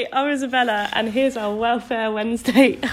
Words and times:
Hi, 0.00 0.06
I'm 0.14 0.30
Isabella, 0.30 0.88
and 0.94 1.10
here's 1.10 1.36
our 1.36 1.54
Welfare 1.54 2.10
Wednesday. 2.10 2.78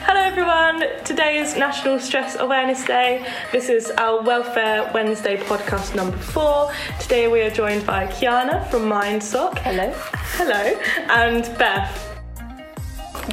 Hello, 0.00 0.20
everyone. 0.20 0.84
Today 1.04 1.38
is 1.38 1.56
National 1.56 1.98
Stress 1.98 2.36
Awareness 2.38 2.84
Day. 2.84 3.26
This 3.50 3.68
is 3.68 3.90
our 3.98 4.22
Welfare 4.22 4.88
Wednesday 4.94 5.38
podcast 5.38 5.96
number 5.96 6.18
four. 6.18 6.70
Today 7.00 7.26
we 7.26 7.40
are 7.40 7.50
joined 7.50 7.84
by 7.84 8.06
Kiana 8.06 8.64
from 8.70 8.82
MindSoc. 8.82 9.58
Hello. 9.58 9.92
Hello, 10.36 10.78
and 11.10 11.42
Beth. 11.58 12.04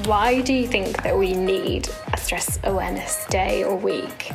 Why 0.07 0.41
do 0.41 0.53
you 0.53 0.65
think 0.65 1.03
that 1.03 1.15
we 1.15 1.33
need 1.33 1.87
stress 2.25 2.57
awareness 2.63 3.23
day 3.27 3.63
or 3.63 3.75
week? 3.75 4.31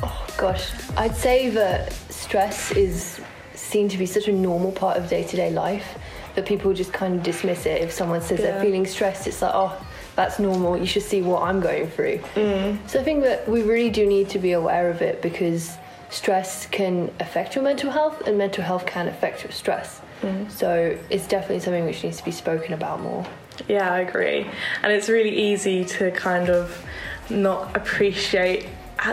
Oh 0.00 0.26
gosh, 0.36 0.70
I'd 0.96 1.16
say 1.16 1.50
that 1.50 1.92
stress 1.92 2.70
is 2.70 3.20
seen 3.54 3.88
to 3.88 3.98
be 3.98 4.06
such 4.06 4.28
a 4.28 4.32
normal 4.32 4.70
part 4.70 4.96
of 4.96 5.08
day 5.08 5.24
to 5.24 5.36
day 5.36 5.50
life 5.50 5.98
that 6.36 6.46
people 6.46 6.72
just 6.72 6.92
kind 6.92 7.16
of 7.16 7.22
dismiss 7.24 7.66
it. 7.66 7.82
If 7.82 7.90
someone 7.90 8.22
says 8.22 8.38
Yeah. 8.38 8.52
they're 8.52 8.62
feeling 8.62 8.86
stressed, 8.86 9.26
it's 9.26 9.42
like, 9.42 9.50
oh, 9.54 9.76
that's 10.14 10.38
normal. 10.38 10.76
You 10.76 10.86
should 10.86 11.02
see 11.02 11.20
what 11.20 11.42
I'm 11.42 11.58
going 11.60 11.88
through. 11.88 12.18
Mm. 12.36 12.78
So 12.88 13.00
I 13.00 13.02
think 13.02 13.24
that 13.24 13.48
we 13.48 13.62
really 13.62 13.90
do 13.90 14.06
need 14.06 14.28
to 14.30 14.38
be 14.38 14.52
aware 14.52 14.88
of 14.88 15.02
it 15.02 15.20
because 15.20 15.76
stress 16.10 16.66
can 16.66 17.10
affect 17.18 17.56
your 17.56 17.64
mental 17.64 17.90
health, 17.90 18.22
and 18.26 18.38
mental 18.38 18.62
health 18.62 18.86
can 18.86 19.08
affect 19.08 19.42
your 19.42 19.52
stress. 19.52 20.00
Mm. 20.22 20.48
So 20.48 20.96
it's 21.10 21.26
definitely 21.26 21.58
something 21.60 21.84
which 21.86 22.04
needs 22.04 22.18
to 22.18 22.24
be 22.24 22.30
spoken 22.30 22.72
about 22.72 23.00
more. 23.00 23.26
Yeah, 23.68 23.92
I 23.92 24.00
agree. 24.00 24.46
And 24.82 24.92
it's 24.92 25.08
really 25.08 25.36
easy 25.52 25.84
to 25.84 26.10
kind 26.12 26.48
of 26.48 26.84
not 27.32 27.76
appreciate 27.76 28.68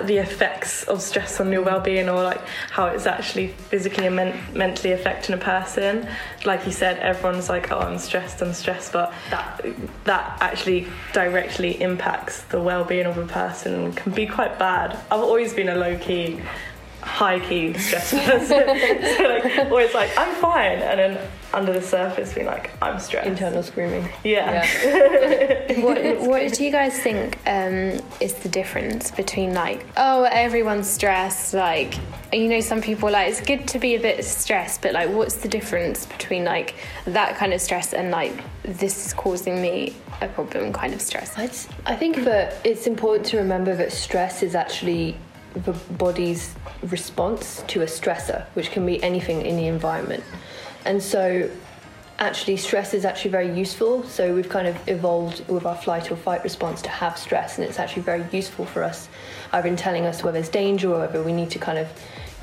the 0.05 0.17
effects 0.17 0.83
of 0.83 1.01
stress 1.01 1.39
on 1.39 1.51
your 1.51 1.63
well-being 1.63 2.07
or 2.09 2.21
like 2.21 2.41
how 2.69 2.85
it's 2.85 3.07
actually 3.07 3.47
physically 3.47 4.05
and 4.05 4.15
men- 4.15 4.39
mentally 4.53 4.93
affecting 4.93 5.33
a 5.33 5.37
person. 5.37 6.07
Like 6.45 6.65
you 6.67 6.71
said 6.71 6.99
everyone's 6.99 7.49
like 7.49 7.71
oh 7.71 7.79
i'm 7.79 7.97
stressed 7.97 8.41
i'm 8.41 8.53
stressed 8.53 8.93
but 8.93 9.11
that 9.31 9.65
that 10.03 10.37
actually 10.41 10.87
directly 11.11 11.81
impacts 11.81 12.43
the 12.43 12.61
well-being 12.61 13.07
of 13.07 13.17
a 13.17 13.25
person 13.25 13.73
and 13.73 13.97
can 13.97 14.11
be 14.11 14.27
quite 14.27 14.59
bad. 14.59 14.91
I've 15.09 15.21
always 15.21 15.53
been 15.53 15.69
a 15.69 15.75
low-key 15.75 16.41
high-key 17.01 17.73
stressed 17.77 18.13
person 18.25 18.47
so 18.47 19.23
like 19.23 19.57
always 19.71 19.93
like 19.93 20.09
i'm 20.17 20.33
fine 20.35 20.79
and 20.79 20.99
then 20.99 21.29
under 21.53 21.73
the 21.73 21.81
surface 21.81 22.33
being 22.33 22.45
like 22.45 22.71
i'm 22.81 22.99
stressed 22.99 23.27
Internal 23.27 23.63
screaming. 23.63 24.07
yeah. 24.23 24.65
What, 25.79 26.19
what 26.21 26.53
do 26.53 26.63
you 26.63 26.71
guys 26.71 26.99
think 26.99 27.37
um, 27.45 28.01
is 28.19 28.33
the 28.35 28.49
difference 28.49 29.11
between 29.11 29.53
like, 29.53 29.85
oh, 29.97 30.23
everyone's 30.23 30.89
stressed? 30.89 31.53
Like, 31.53 31.95
you 32.33 32.47
know, 32.47 32.59
some 32.59 32.81
people 32.81 33.09
like 33.11 33.29
it's 33.29 33.41
good 33.41 33.67
to 33.69 33.79
be 33.79 33.95
a 33.95 33.99
bit 33.99 34.25
stressed, 34.25 34.81
but 34.81 34.93
like, 34.93 35.09
what's 35.09 35.35
the 35.35 35.47
difference 35.47 36.05
between 36.05 36.43
like 36.43 36.75
that 37.05 37.35
kind 37.37 37.53
of 37.53 37.61
stress 37.61 37.93
and 37.93 38.11
like 38.11 38.33
this 38.63 39.05
is 39.05 39.13
causing 39.13 39.61
me 39.61 39.95
a 40.21 40.27
problem 40.27 40.73
kind 40.73 40.93
of 40.93 41.01
stress? 41.01 41.37
I'd, 41.37 41.55
I 41.85 41.95
think 41.95 42.17
that 42.25 42.57
it's 42.63 42.87
important 42.87 43.25
to 43.27 43.37
remember 43.37 43.75
that 43.75 43.91
stress 43.91 44.43
is 44.43 44.55
actually 44.55 45.15
the 45.53 45.73
body's 45.93 46.55
response 46.83 47.63
to 47.67 47.81
a 47.81 47.85
stressor, 47.85 48.45
which 48.53 48.71
can 48.71 48.85
be 48.85 49.01
anything 49.03 49.41
in 49.45 49.57
the 49.57 49.67
environment. 49.67 50.23
And 50.85 51.01
so, 51.01 51.49
actually, 52.19 52.57
stress 52.57 52.93
is 52.93 53.05
actually 53.05 53.31
very 53.31 53.57
useful. 53.57 54.03
So, 54.03 54.33
we've 54.33 54.49
kind 54.49 54.67
of 54.67 54.77
evolved 54.87 55.47
with 55.47 55.65
our 55.65 55.75
flight 55.75 56.11
or 56.11 56.15
fight 56.15 56.43
response 56.43 56.81
to 56.83 56.89
have 56.89 57.17
stress, 57.17 57.57
and 57.57 57.67
it's 57.67 57.79
actually 57.79 58.03
very 58.03 58.25
useful 58.31 58.65
for 58.65 58.83
us, 58.83 59.09
either 59.53 59.67
in 59.67 59.75
telling 59.75 60.05
us 60.05 60.23
whether 60.23 60.39
there's 60.39 60.49
danger 60.49 60.93
or 60.93 60.99
whether 60.99 61.23
we 61.23 61.33
need 61.33 61.51
to 61.51 61.59
kind 61.59 61.77
of 61.77 61.87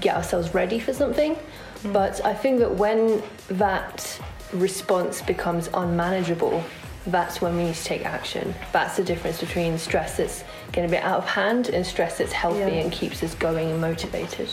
get 0.01 0.17
ourselves 0.17 0.53
ready 0.55 0.79
for 0.79 0.93
something. 0.93 1.37
Mm. 1.83 1.93
But 1.93 2.25
I 2.25 2.35
think 2.35 2.59
that 2.59 2.75
when 2.75 3.23
that 3.49 4.21
response 4.53 5.23
becomes 5.23 5.69
unmanageable, 5.73 6.63
that's 7.07 7.41
when 7.41 7.57
we 7.57 7.65
need 7.65 7.75
to 7.75 7.85
take 7.85 8.05
action. 8.05 8.55
That's 8.73 8.97
the 8.97 9.05
difference 9.05 9.41
between 9.41 9.79
stress 9.79 10.17
that's 10.17 10.45
getting 10.73 10.91
a 10.91 10.93
bit 10.93 11.03
out 11.05 11.19
of 11.19 11.27
hand 11.27 11.69
and 11.69 11.87
stress 11.87 12.19
that's 12.19 12.33
healthy 12.33 12.59
Yeah. 12.61 12.67
and 12.83 12.93
keeps 12.93 13.23
us 13.23 13.35
going 13.35 13.71
and 13.71 13.81
motivated. 13.81 14.49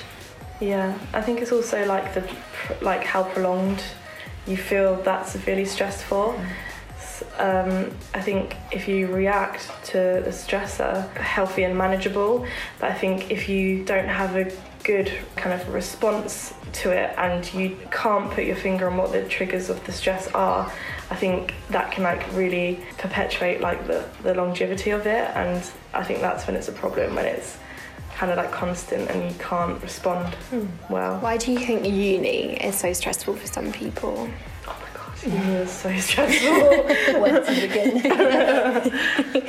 Yeah, 0.60 0.98
I 1.14 1.22
think 1.22 1.42
it's 1.42 1.52
also 1.52 1.86
like 1.86 2.14
the 2.14 2.24
like 2.82 3.04
how 3.04 3.24
prolonged 3.24 3.84
you 4.48 4.56
feel 4.58 4.96
that 5.04 5.28
severely 5.28 5.66
stressed 5.66 6.04
for. 6.04 6.36
Um, 7.38 7.92
I 8.14 8.22
think 8.22 8.56
if 8.72 8.88
you 8.88 9.08
react 9.08 9.70
to 9.86 9.98
the 10.24 10.32
stressor, 10.32 11.10
healthy 11.18 11.64
and 11.64 11.78
manageable. 11.78 12.46
But 12.80 12.92
I 12.92 12.94
think 12.94 13.32
if 13.32 13.50
you 13.50 13.84
don't 13.86 14.08
have 14.08 14.36
a 14.36 14.52
good 14.84 15.12
kind 15.36 15.60
of 15.60 15.74
response 15.74 16.54
to 16.74 16.92
it 16.92 17.14
and 17.18 17.54
you 17.54 17.78
can't 17.92 18.30
put 18.32 18.46
your 18.46 18.56
finger 18.56 18.88
on 18.88 18.98
what 18.98 19.12
the 19.12 19.24
triggers 19.24 19.70
of 19.70 19.84
the 19.86 19.92
stress 19.92 20.28
are, 20.30 20.72
I 21.10 21.16
think 21.16 21.54
that 21.70 21.92
can 21.92 22.04
like 22.04 22.26
really 22.34 22.80
perpetuate 22.98 23.62
like 23.62 23.88
the, 23.88 24.08
the 24.24 24.34
longevity 24.34 24.90
of 24.92 25.06
it. 25.06 25.30
And 25.36 25.64
I 25.94 26.04
think 26.04 26.20
that's 26.22 26.48
when 26.48 26.56
it's 26.56 26.68
a 26.68 26.74
problem 26.74 27.16
when 27.16 27.26
it's 27.26 27.58
kind 28.16 28.32
of 28.32 28.38
like 28.38 28.52
constant 28.52 29.10
and 29.10 29.32
you 29.32 29.38
can't 29.40 29.82
respond 29.82 30.34
hmm. 30.50 30.66
well. 30.90 31.20
Why 31.20 31.38
do 31.38 31.52
you 31.52 31.60
think 31.60 31.86
uni 31.86 32.56
is 32.56 32.76
so 32.76 32.94
stressful 32.94 33.36
for 33.36 33.48
some 33.48 33.72
people? 33.72 34.30
My 35.26 35.32
god, 35.32 35.46
uni 35.46 35.56
is 35.56 35.72
so 35.72 35.98
stressful. 35.98 36.50
To 36.50 37.62
begin? 37.62 38.02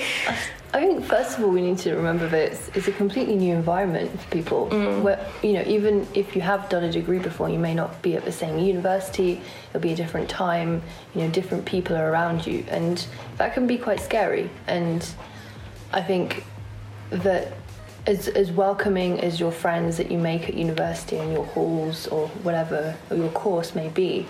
I 0.74 0.80
think 0.80 1.04
first 1.04 1.38
of 1.38 1.44
all 1.44 1.50
we 1.50 1.62
need 1.62 1.78
to 1.78 1.94
remember 1.94 2.28
that 2.28 2.52
it's, 2.52 2.68
it's 2.74 2.88
a 2.88 2.92
completely 2.92 3.36
new 3.36 3.54
environment 3.54 4.10
for 4.20 4.30
people. 4.30 4.68
Mm. 4.70 5.02
Where 5.02 5.24
you 5.42 5.52
know 5.52 5.62
even 5.66 6.06
if 6.14 6.34
you 6.34 6.42
have 6.42 6.68
done 6.68 6.84
a 6.84 6.90
degree 6.90 7.20
before, 7.20 7.48
you 7.48 7.58
may 7.58 7.74
not 7.74 8.02
be 8.02 8.16
at 8.16 8.24
the 8.24 8.32
same 8.32 8.58
university. 8.58 9.40
It'll 9.70 9.80
be 9.80 9.92
a 9.92 9.96
different 9.96 10.28
time. 10.28 10.82
You 11.14 11.22
know, 11.22 11.30
different 11.30 11.64
people 11.64 11.96
are 11.96 12.10
around 12.10 12.46
you, 12.46 12.64
and 12.68 13.06
that 13.38 13.54
can 13.54 13.66
be 13.66 13.78
quite 13.78 14.00
scary. 14.00 14.50
And 14.66 15.08
I 15.92 16.02
think 16.02 16.44
that 17.10 17.52
as, 18.06 18.28
as 18.28 18.50
welcoming 18.50 19.20
as 19.20 19.40
your 19.40 19.52
friends 19.52 19.96
that 19.96 20.10
you 20.10 20.18
make 20.18 20.48
at 20.48 20.54
university 20.54 21.16
and 21.16 21.32
your 21.32 21.44
halls 21.46 22.06
or 22.08 22.28
whatever 22.42 22.96
or 23.10 23.16
your 23.16 23.30
course 23.30 23.74
may 23.74 23.88
be, 23.88 24.26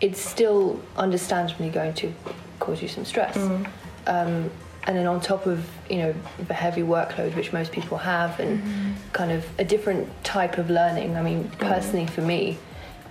it's 0.00 0.20
still 0.20 0.80
understandably 0.96 1.68
going 1.68 1.94
to 1.94 2.12
cause 2.58 2.82
you 2.82 2.88
some 2.88 3.04
stress. 3.04 3.36
Mm. 3.36 3.66
Um, 4.06 4.50
and 4.84 4.96
then 4.96 5.06
on 5.06 5.20
top 5.20 5.44
of 5.44 5.68
you 5.90 5.98
know 5.98 6.14
the 6.48 6.54
heavy 6.54 6.80
workload 6.80 7.36
which 7.36 7.52
most 7.52 7.70
people 7.70 7.98
have 7.98 8.40
and 8.40 8.58
mm-hmm. 8.58 8.92
kind 9.12 9.30
of 9.30 9.46
a 9.58 9.64
different 9.64 10.08
type 10.24 10.58
of 10.58 10.70
learning. 10.70 11.16
I 11.16 11.22
mean, 11.22 11.44
mm. 11.44 11.58
personally 11.58 12.06
for 12.06 12.22
me, 12.22 12.58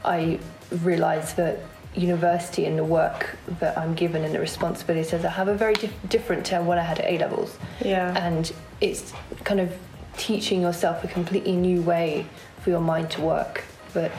I 0.04 0.40
realise 0.72 1.34
that 1.34 1.60
university 1.96 2.66
and 2.66 2.78
the 2.78 2.84
work 2.84 3.38
that 3.60 3.78
I'm 3.78 3.94
given 3.96 4.24
and 4.24 4.34
the 4.34 4.40
responsibilities 4.40 5.26
I 5.26 5.30
have 5.30 5.48
are 5.48 5.56
very 5.56 5.74
dif- 5.74 6.10
different 6.10 6.46
to 6.48 6.62
what 6.62 6.78
I 6.78 6.84
had 6.84 7.00
at 7.00 7.06
A 7.06 7.18
levels 7.18 7.58
yeah. 7.84 8.16
and 8.16 8.52
it's 8.80 9.12
kind 9.44 9.60
of 9.60 9.76
teaching 10.16 10.62
yourself 10.62 11.04
a 11.04 11.08
completely 11.08 11.56
new 11.56 11.82
way 11.82 12.26
for 12.62 12.70
your 12.70 12.82
mind 12.82 13.10
to 13.12 13.22
work 13.22 13.64
that, 13.94 14.12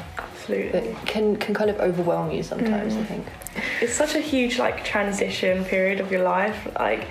Absolutely. 0.53 0.93
that 0.93 1.06
can, 1.06 1.37
can 1.37 1.55
kind 1.55 1.71
of 1.71 1.78
overwhelm 1.81 2.31
you 2.31 2.43
sometimes 2.43 2.94
I 2.94 3.00
mm. 3.00 3.06
think 3.06 3.27
It's 3.81 3.94
such 3.94 4.15
a 4.15 4.21
huge 4.21 4.59
like 4.59 4.84
transition 4.84 5.65
period 5.65 6.00
of 6.00 6.11
your 6.11 6.22
life. 6.22 6.69
Like 6.78 7.09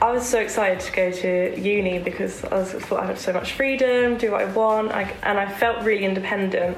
I 0.00 0.10
was 0.10 0.28
so 0.28 0.40
excited 0.40 0.80
to 0.80 0.92
go 0.92 1.12
to 1.12 1.60
uni 1.60 1.98
because 1.98 2.44
I 2.44 2.56
was, 2.56 2.72
thought 2.72 3.04
I 3.04 3.06
had 3.06 3.18
so 3.18 3.32
much 3.32 3.52
freedom, 3.52 4.18
do 4.18 4.32
what 4.32 4.42
I 4.42 4.46
want, 4.46 4.92
I, 4.92 5.02
and 5.22 5.38
I 5.38 5.50
felt 5.50 5.84
really 5.84 6.04
independent, 6.04 6.76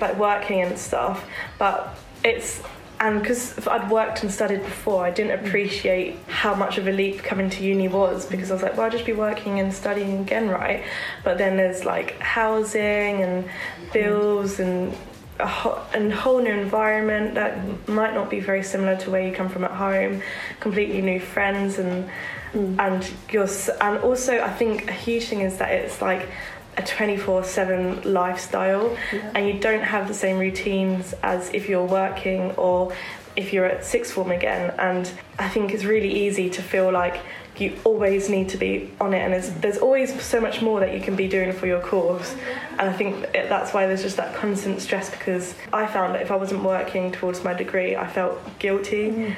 like 0.00 0.16
working 0.16 0.62
and 0.62 0.78
stuff. 0.78 1.24
But 1.58 1.98
it's 2.24 2.62
and 3.02 3.20
because 3.20 3.66
I'd 3.66 3.90
worked 3.90 4.22
and 4.22 4.30
studied 4.30 4.62
before, 4.62 5.04
I 5.04 5.10
didn't 5.10 5.40
mm. 5.40 5.44
appreciate 5.44 6.16
how 6.28 6.54
much 6.54 6.78
of 6.78 6.86
a 6.86 6.92
leap 6.92 7.24
coming 7.24 7.50
to 7.50 7.64
uni 7.64 7.88
was 7.88 8.26
because 8.26 8.52
I 8.52 8.54
was 8.54 8.62
like, 8.62 8.76
well, 8.76 8.82
I'll 8.82 8.92
just 8.92 9.04
be 9.04 9.12
working 9.12 9.58
and 9.58 9.74
studying 9.74 10.20
again, 10.20 10.48
right? 10.48 10.84
But 11.24 11.36
then 11.36 11.56
there's 11.56 11.84
like 11.84 12.20
housing 12.20 13.24
and 13.24 13.44
bills 13.92 14.60
and 14.60 14.96
a 15.40 15.48
whole, 15.48 15.80
a 15.94 16.10
whole 16.10 16.40
new 16.40 16.52
environment 16.52 17.34
that 17.34 17.88
might 17.88 18.14
not 18.14 18.30
be 18.30 18.38
very 18.38 18.62
similar 18.62 18.96
to 18.98 19.10
where 19.10 19.26
you 19.26 19.34
come 19.34 19.48
from 19.48 19.64
at 19.64 19.72
home, 19.72 20.22
completely 20.60 21.02
new 21.02 21.18
friends 21.18 21.80
and 21.80 22.08
mm. 22.52 22.78
and 22.78 23.10
you're 23.32 23.48
and 23.80 23.98
also 24.04 24.40
I 24.40 24.50
think 24.50 24.88
a 24.88 24.92
huge 24.92 25.24
thing 25.24 25.40
is 25.40 25.58
that 25.58 25.72
it's 25.72 26.00
like 26.00 26.28
a 26.76 26.82
24/7 26.82 28.04
lifestyle 28.04 28.96
and 29.34 29.46
you 29.46 29.54
don't 29.54 29.82
have 29.82 30.08
the 30.08 30.14
same 30.14 30.38
routines 30.38 31.14
as 31.22 31.50
if 31.52 31.68
you're 31.68 31.84
working 31.84 32.50
or 32.52 32.92
if 33.36 33.52
you're 33.52 33.64
at 33.64 33.84
sixth 33.84 34.12
form 34.12 34.30
again. 34.30 34.74
And 34.78 35.10
I 35.38 35.48
think 35.48 35.72
it's 35.72 35.84
really 35.84 36.12
easy 36.26 36.50
to 36.50 36.62
feel 36.62 36.90
like 36.90 37.20
you 37.58 37.76
always 37.84 38.30
need 38.30 38.48
to 38.48 38.56
be 38.56 38.90
on 39.00 39.12
it 39.12 39.18
and 39.18 39.32
there's, 39.34 39.50
there's 39.60 39.78
always 39.78 40.20
so 40.22 40.40
much 40.40 40.62
more 40.62 40.80
that 40.80 40.94
you 40.94 41.00
can 41.00 41.14
be 41.14 41.28
doing 41.28 41.52
for 41.52 41.66
your 41.66 41.80
course. 41.80 42.34
And 42.78 42.88
I 42.88 42.92
think 42.92 43.30
that's 43.32 43.74
why 43.74 43.86
there's 43.86 44.02
just 44.02 44.16
that 44.16 44.34
constant 44.34 44.80
stress 44.80 45.10
because 45.10 45.54
I 45.72 45.86
found 45.86 46.14
that 46.14 46.22
if 46.22 46.30
I 46.30 46.36
wasn't 46.36 46.64
working 46.64 47.12
towards 47.12 47.44
my 47.44 47.52
degree 47.52 47.94
I 47.96 48.06
felt 48.06 48.58
guilty 48.58 49.10
mm. 49.10 49.34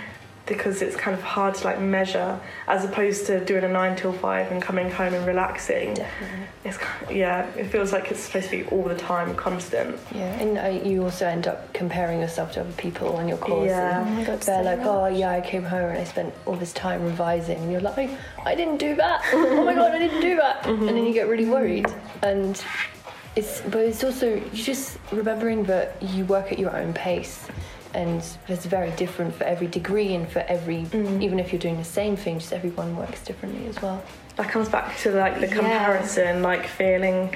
Because 0.46 0.82
it's 0.82 0.94
kind 0.94 1.17
of 1.17 1.23
hard 1.23 1.55
to 1.55 1.64
like 1.64 1.81
measure 1.81 2.38
as 2.69 2.85
opposed 2.85 3.25
to 3.26 3.43
doing 3.44 3.64
a 3.64 3.69
nine 3.69 3.96
till 3.96 4.12
five 4.12 4.52
and 4.52 4.61
coming 4.61 4.91
home 4.91 5.14
and 5.14 5.26
relaxing. 5.26 5.94
Definitely. 5.94 6.46
It's 6.67 6.76
kind 6.76 7.02
of, 7.11 7.17
yeah, 7.17 7.46
it 7.56 7.67
feels 7.69 7.93
like 7.93 8.11
it's 8.11 8.20
supposed 8.20 8.50
to 8.50 8.62
be 8.62 8.69
all 8.70 8.85
the 8.85 8.94
time, 8.94 9.35
constant. 9.37 9.99
Yeah, 10.14 10.25
and 10.41 10.58
uh, 10.58 10.87
you 10.87 11.02
also 11.02 11.26
end 11.26 11.46
up 11.46 11.73
comparing 11.73 12.20
yourself 12.20 12.52
to 12.52 12.61
other 12.61 12.73
people 12.73 13.17
on 13.17 13.26
your 13.29 13.38
course. 13.38 13.69
Yeah. 13.69 14.00
and 14.00 14.08
Oh 14.08 14.12
my 14.12 14.25
God, 14.25 14.41
They're 14.41 14.62
so 14.62 14.70
like, 14.70 14.79
much. 14.79 14.87
oh 14.88 15.06
yeah, 15.06 15.31
I 15.31 15.41
came 15.41 15.62
home 15.64 15.91
and 15.91 15.99
I 15.99 16.05
spent 16.05 16.35
all 16.46 16.56
this 16.56 16.73
time 16.73 17.05
revising, 17.05 17.58
and 17.58 17.73
you're 17.73 17.81
like, 17.81 18.11
I 18.44 18.55
didn't 18.55 18.79
do 18.79 18.94
that. 18.96 19.23
oh 19.32 19.64
my 19.64 19.75
god, 19.75 19.93
I 19.93 19.99
didn't 19.99 20.20
do 20.20 20.37
that. 20.37 20.67
And 20.67 20.88
then 20.88 21.05
you 21.06 21.12
get 21.14 21.29
really 21.29 21.46
worried. 21.46 21.87
And 22.23 22.62
it's, 23.37 23.61
but 23.62 23.79
it's 23.81 24.05
also 24.05 24.35
you 24.35 24.62
just 24.62 24.99
remembering 25.12 25.64
that 25.64 26.02
you 26.02 26.25
work 26.26 26.52
at 26.52 26.58
your 26.58 26.75
own 26.76 26.93
pace, 26.94 27.46
and 27.94 28.23
it's 28.49 28.67
very 28.67 28.91
different 28.93 29.35
for 29.35 29.44
every 29.44 29.67
degree 29.67 30.14
and 30.14 30.29
for 30.29 30.41
every, 30.41 30.82
mm. 30.85 31.23
even 31.23 31.38
if 31.38 31.52
you're 31.52 31.61
doing 31.61 31.76
the 31.79 31.85
same 31.85 32.17
thing, 32.17 32.38
just 32.38 32.52
everyone 32.52 32.96
works 32.96 33.23
differently 33.25 33.67
as 33.67 33.81
well. 33.81 34.02
That 34.37 34.49
comes 34.50 34.69
back 34.69 34.96
to 34.99 35.12
like 35.12 35.41
the 35.41 35.46
Yeah. 35.46 35.55
comparison, 35.55 36.43
like 36.43 36.67
feeling 36.67 37.35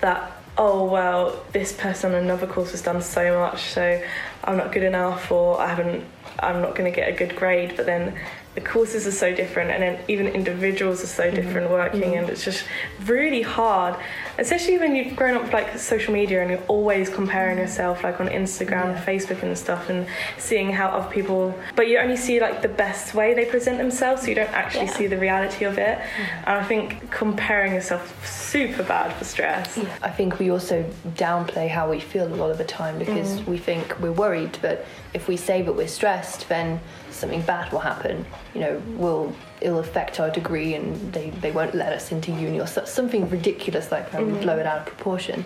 that 0.00 0.32
oh 0.58 0.84
well, 0.84 1.44
this 1.52 1.72
person 1.72 2.14
on 2.14 2.22
another 2.22 2.46
course 2.46 2.70
has 2.70 2.82
done 2.82 3.02
so 3.02 3.38
much, 3.38 3.62
so 3.62 4.02
I'm 4.44 4.56
not 4.56 4.72
good 4.72 4.82
enough, 4.82 5.30
or 5.30 5.60
I 5.60 5.66
haven't, 5.68 6.04
I'm 6.38 6.62
not 6.62 6.74
going 6.74 6.90
to 6.90 6.94
get 6.94 7.08
a 7.08 7.12
good 7.12 7.36
grade. 7.36 7.74
But 7.76 7.86
then 7.86 8.18
the 8.56 8.62
courses 8.62 9.06
are 9.06 9.12
so 9.12 9.34
different, 9.34 9.70
and 9.70 9.82
then 9.82 10.00
even 10.08 10.26
individuals 10.28 11.04
are 11.04 11.06
so 11.06 11.24
mm-hmm. 11.24 11.36
different 11.36 11.70
working, 11.70 12.00
mm-hmm. 12.00 12.20
and 12.20 12.30
it's 12.30 12.42
just 12.42 12.64
really 13.04 13.42
hard, 13.42 13.94
especially 14.38 14.78
when 14.78 14.96
you've 14.96 15.14
grown 15.14 15.36
up 15.36 15.42
with 15.42 15.52
like 15.52 15.78
social 15.78 16.12
media 16.12 16.40
and 16.40 16.50
you're 16.50 16.66
always 16.66 17.10
comparing 17.10 17.56
mm-hmm. 17.56 17.66
yourself, 17.66 18.02
like 18.02 18.18
on 18.18 18.28
Instagram, 18.28 18.94
Yeah. 18.94 19.04
Facebook, 19.04 19.42
and 19.42 19.56
stuff, 19.56 19.90
and 19.90 20.06
seeing 20.38 20.72
how 20.72 20.88
other 20.88 21.10
people, 21.12 21.54
but 21.76 21.86
you 21.88 21.98
only 21.98 22.16
see 22.16 22.40
like 22.40 22.62
the 22.62 22.68
best 22.68 23.14
way 23.14 23.34
they 23.34 23.44
present 23.44 23.76
themselves, 23.76 24.22
so 24.22 24.28
you 24.28 24.34
don't 24.34 24.52
actually 24.52 24.86
Yeah. 24.86 24.96
see 24.96 25.06
the 25.06 25.18
reality 25.18 25.66
of 25.66 25.76
it. 25.76 25.98
And 26.46 26.58
I 26.58 26.64
think 26.64 27.10
comparing 27.10 27.74
yourself 27.74 28.26
super 28.26 28.82
bad 28.82 29.12
for 29.12 29.24
stress. 29.24 29.78
I 30.02 30.08
think 30.08 30.38
we 30.38 30.50
also 30.50 30.82
downplay 31.14 31.68
how 31.68 31.90
we 31.90 32.00
feel 32.00 32.26
a 32.26 32.36
lot 32.42 32.50
of 32.50 32.56
the 32.56 32.64
time 32.64 32.98
because 32.98 33.32
mm. 33.32 33.46
we 33.46 33.58
think 33.58 34.00
we're 34.00 34.12
worried, 34.12 34.56
but 34.62 34.86
if 35.12 35.28
we 35.28 35.36
say 35.36 35.60
that 35.60 35.74
we're 35.74 35.88
stressed, 35.88 36.48
then 36.48 36.80
something 37.16 37.42
bad 37.42 37.72
will 37.72 37.80
happen. 37.80 38.24
You 38.54 38.60
know, 38.60 38.82
will 38.96 39.34
it'll 39.60 39.78
affect 39.78 40.20
our 40.20 40.30
degree 40.30 40.74
and 40.74 41.12
they, 41.12 41.30
they 41.30 41.50
won't 41.50 41.74
let 41.74 41.92
us 41.92 42.12
into 42.12 42.30
uni 42.32 42.60
or 42.60 42.66
so, 42.66 42.84
something 42.84 43.28
ridiculous 43.30 43.90
like 43.90 44.10
that. 44.12 44.24
We 44.24 44.32
blow 44.40 44.58
it 44.58 44.66
out 44.66 44.78
of 44.80 44.86
proportion. 44.86 45.44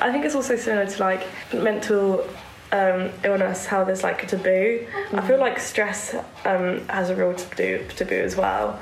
I 0.00 0.10
think 0.10 0.24
it's 0.24 0.34
also 0.34 0.56
similar 0.56 0.86
to 0.86 1.00
like 1.00 1.26
mental 1.52 2.26
um, 2.72 3.10
illness, 3.22 3.66
how 3.66 3.84
there's 3.84 4.02
like 4.02 4.24
a 4.24 4.26
taboo. 4.26 4.86
I 5.12 5.20
feel 5.26 5.38
like 5.38 5.60
stress 5.60 6.14
um, 6.44 6.80
has 6.88 7.10
a 7.10 7.14
real 7.14 7.32
taboo, 7.34 7.84
taboo 7.94 8.16
as 8.16 8.36
well. 8.36 8.80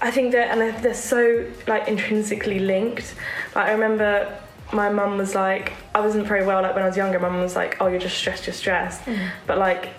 I 0.00 0.10
think 0.10 0.32
that, 0.32 0.50
and 0.50 0.60
they're, 0.60 0.80
they're 0.80 0.94
so 0.94 1.46
like 1.66 1.86
intrinsically 1.86 2.58
linked. 2.60 3.14
Like 3.54 3.66
I 3.68 3.72
remember 3.72 4.38
my 4.72 4.88
mum 4.88 5.18
was 5.18 5.34
like, 5.34 5.74
I 5.94 6.00
wasn't 6.00 6.26
very 6.26 6.46
well. 6.46 6.62
Like 6.62 6.74
when 6.74 6.84
I 6.84 6.86
was 6.86 6.96
younger, 6.96 7.20
my 7.20 7.28
mum 7.28 7.42
was 7.42 7.54
like, 7.54 7.76
"Oh, 7.80 7.86
you're 7.88 8.00
just 8.00 8.16
stressed, 8.16 8.46
you're 8.46 8.54
stressed," 8.54 9.02
but 9.46 9.58
like. 9.58 9.90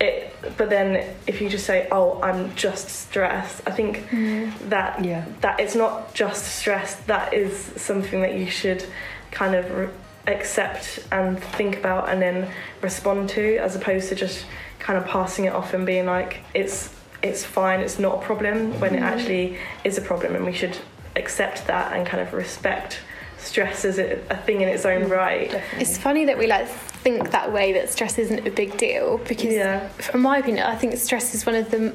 It, 0.00 0.32
but 0.56 0.70
then 0.70 1.04
if 1.26 1.40
you 1.40 1.48
just 1.48 1.66
say, 1.66 1.88
"Oh, 1.90 2.20
I'm 2.22 2.54
just 2.54 2.88
stressed," 2.88 3.62
I 3.66 3.72
think 3.72 4.08
mm. 4.10 4.52
that 4.68 5.04
Yeah. 5.04 5.24
that 5.40 5.58
it's 5.58 5.74
not 5.74 6.14
just 6.14 6.44
stress. 6.44 6.94
That 7.06 7.34
is 7.34 7.56
something 7.76 8.22
that 8.22 8.34
you 8.34 8.48
should 8.48 8.84
kind 9.32 9.54
of 9.56 9.64
re- 9.76 9.88
accept 10.28 11.00
and 11.10 11.42
think 11.42 11.76
about 11.76 12.08
and 12.10 12.22
then 12.22 12.48
respond 12.80 13.28
to, 13.30 13.56
as 13.58 13.74
opposed 13.74 14.08
to 14.10 14.14
just 14.14 14.46
kind 14.78 14.96
of 14.96 15.04
passing 15.06 15.46
it 15.46 15.52
off 15.52 15.74
and 15.74 15.84
being 15.84 16.06
like, 16.06 16.42
"It's 16.54 16.94
it's 17.20 17.44
fine. 17.44 17.80
It's 17.80 17.98
not 17.98 18.22
a 18.22 18.26
problem," 18.26 18.78
when 18.78 18.94
it 18.94 19.00
mm. 19.00 19.10
actually 19.12 19.58
is 19.82 19.98
a 19.98 20.02
problem, 20.02 20.36
and 20.36 20.44
we 20.46 20.52
should 20.52 20.78
accept 21.16 21.66
that 21.66 21.92
and 21.92 22.06
kind 22.06 22.22
of 22.22 22.32
respect 22.32 23.00
stress 23.38 23.84
is 23.84 23.98
a, 23.98 24.20
a 24.30 24.36
thing 24.36 24.60
in 24.60 24.68
its 24.68 24.84
own 24.84 25.02
mm, 25.02 25.10
right. 25.10 25.50
Definitely. 25.50 25.80
It's 25.80 25.98
funny 25.98 26.24
that 26.26 26.38
we 26.38 26.46
like 26.46 26.68
think 26.68 27.30
that 27.30 27.52
way 27.52 27.72
that 27.72 27.88
stress 27.90 28.18
isn't 28.18 28.46
a 28.46 28.50
big 28.50 28.76
deal 28.76 29.18
because, 29.18 29.54
Yeah. 29.54 29.88
from 29.88 30.22
my 30.22 30.38
opinion, 30.38 30.66
I 30.66 30.74
think 30.76 30.96
stress 30.96 31.34
is 31.34 31.46
one 31.46 31.54
of 31.54 31.70
the 31.70 31.94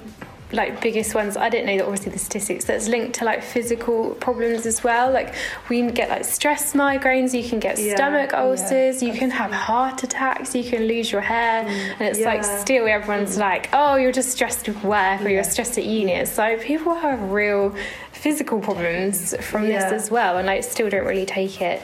like 0.53 0.81
biggest 0.81 1.15
ones. 1.15 1.35
I 1.35 1.49
didn't 1.49 1.65
know 1.65 1.77
that 1.77 1.85
obviously 1.85 2.11
the 2.11 2.19
statistics 2.19 2.65
that's 2.65 2.87
linked 2.87 3.15
to 3.15 3.25
like 3.25 3.41
physical 3.43 4.11
problems 4.11 4.65
as 4.65 4.83
well. 4.83 5.11
Like 5.11 5.33
we 5.67 5.79
can 5.79 5.89
get 5.89 6.09
like 6.09 6.23
stress 6.25 6.73
migraines, 6.73 7.33
you 7.33 7.47
can 7.47 7.59
get 7.59 7.79
Yeah. 7.79 7.95
stomach 7.95 8.33
ulcers, 8.33 9.01
you 9.01 9.13
can 9.13 9.31
have 9.31 9.51
heart 9.51 10.03
attacks, 10.03 10.55
you 10.55 10.63
can 10.63 10.83
lose 10.83 11.11
your 11.11 11.21
hair, 11.21 11.65
mm, 11.65 11.69
and 11.69 12.01
it's 12.01 12.19
like 12.19 12.43
still 12.43 12.87
everyone's 12.87 13.35
mm. 13.35 13.39
like, 13.39 13.69
oh, 13.73 13.95
you're 13.95 14.11
just 14.11 14.29
stressed 14.29 14.67
with 14.67 14.83
work 14.83 15.21
or 15.21 15.29
you're 15.29 15.43
stressed 15.43 15.77
at 15.77 15.85
uni. 15.85 16.13
It's 16.13 16.37
like 16.37 16.61
people 16.61 16.93
have 16.93 17.31
real 17.31 17.75
physical 18.23 18.61
problems 18.61 19.35
from 19.45 19.63
this 19.63 19.83
as 19.91 20.09
well, 20.09 20.37
and 20.37 20.47
like 20.47 20.63
still 20.63 20.89
don't 20.89 21.05
really 21.05 21.25
take 21.25 21.61
it 21.61 21.81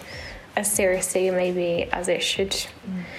as 0.56 0.72
seriously 0.72 1.30
maybe 1.30 1.90
as 1.92 2.08
it 2.08 2.24
should. 2.24 2.56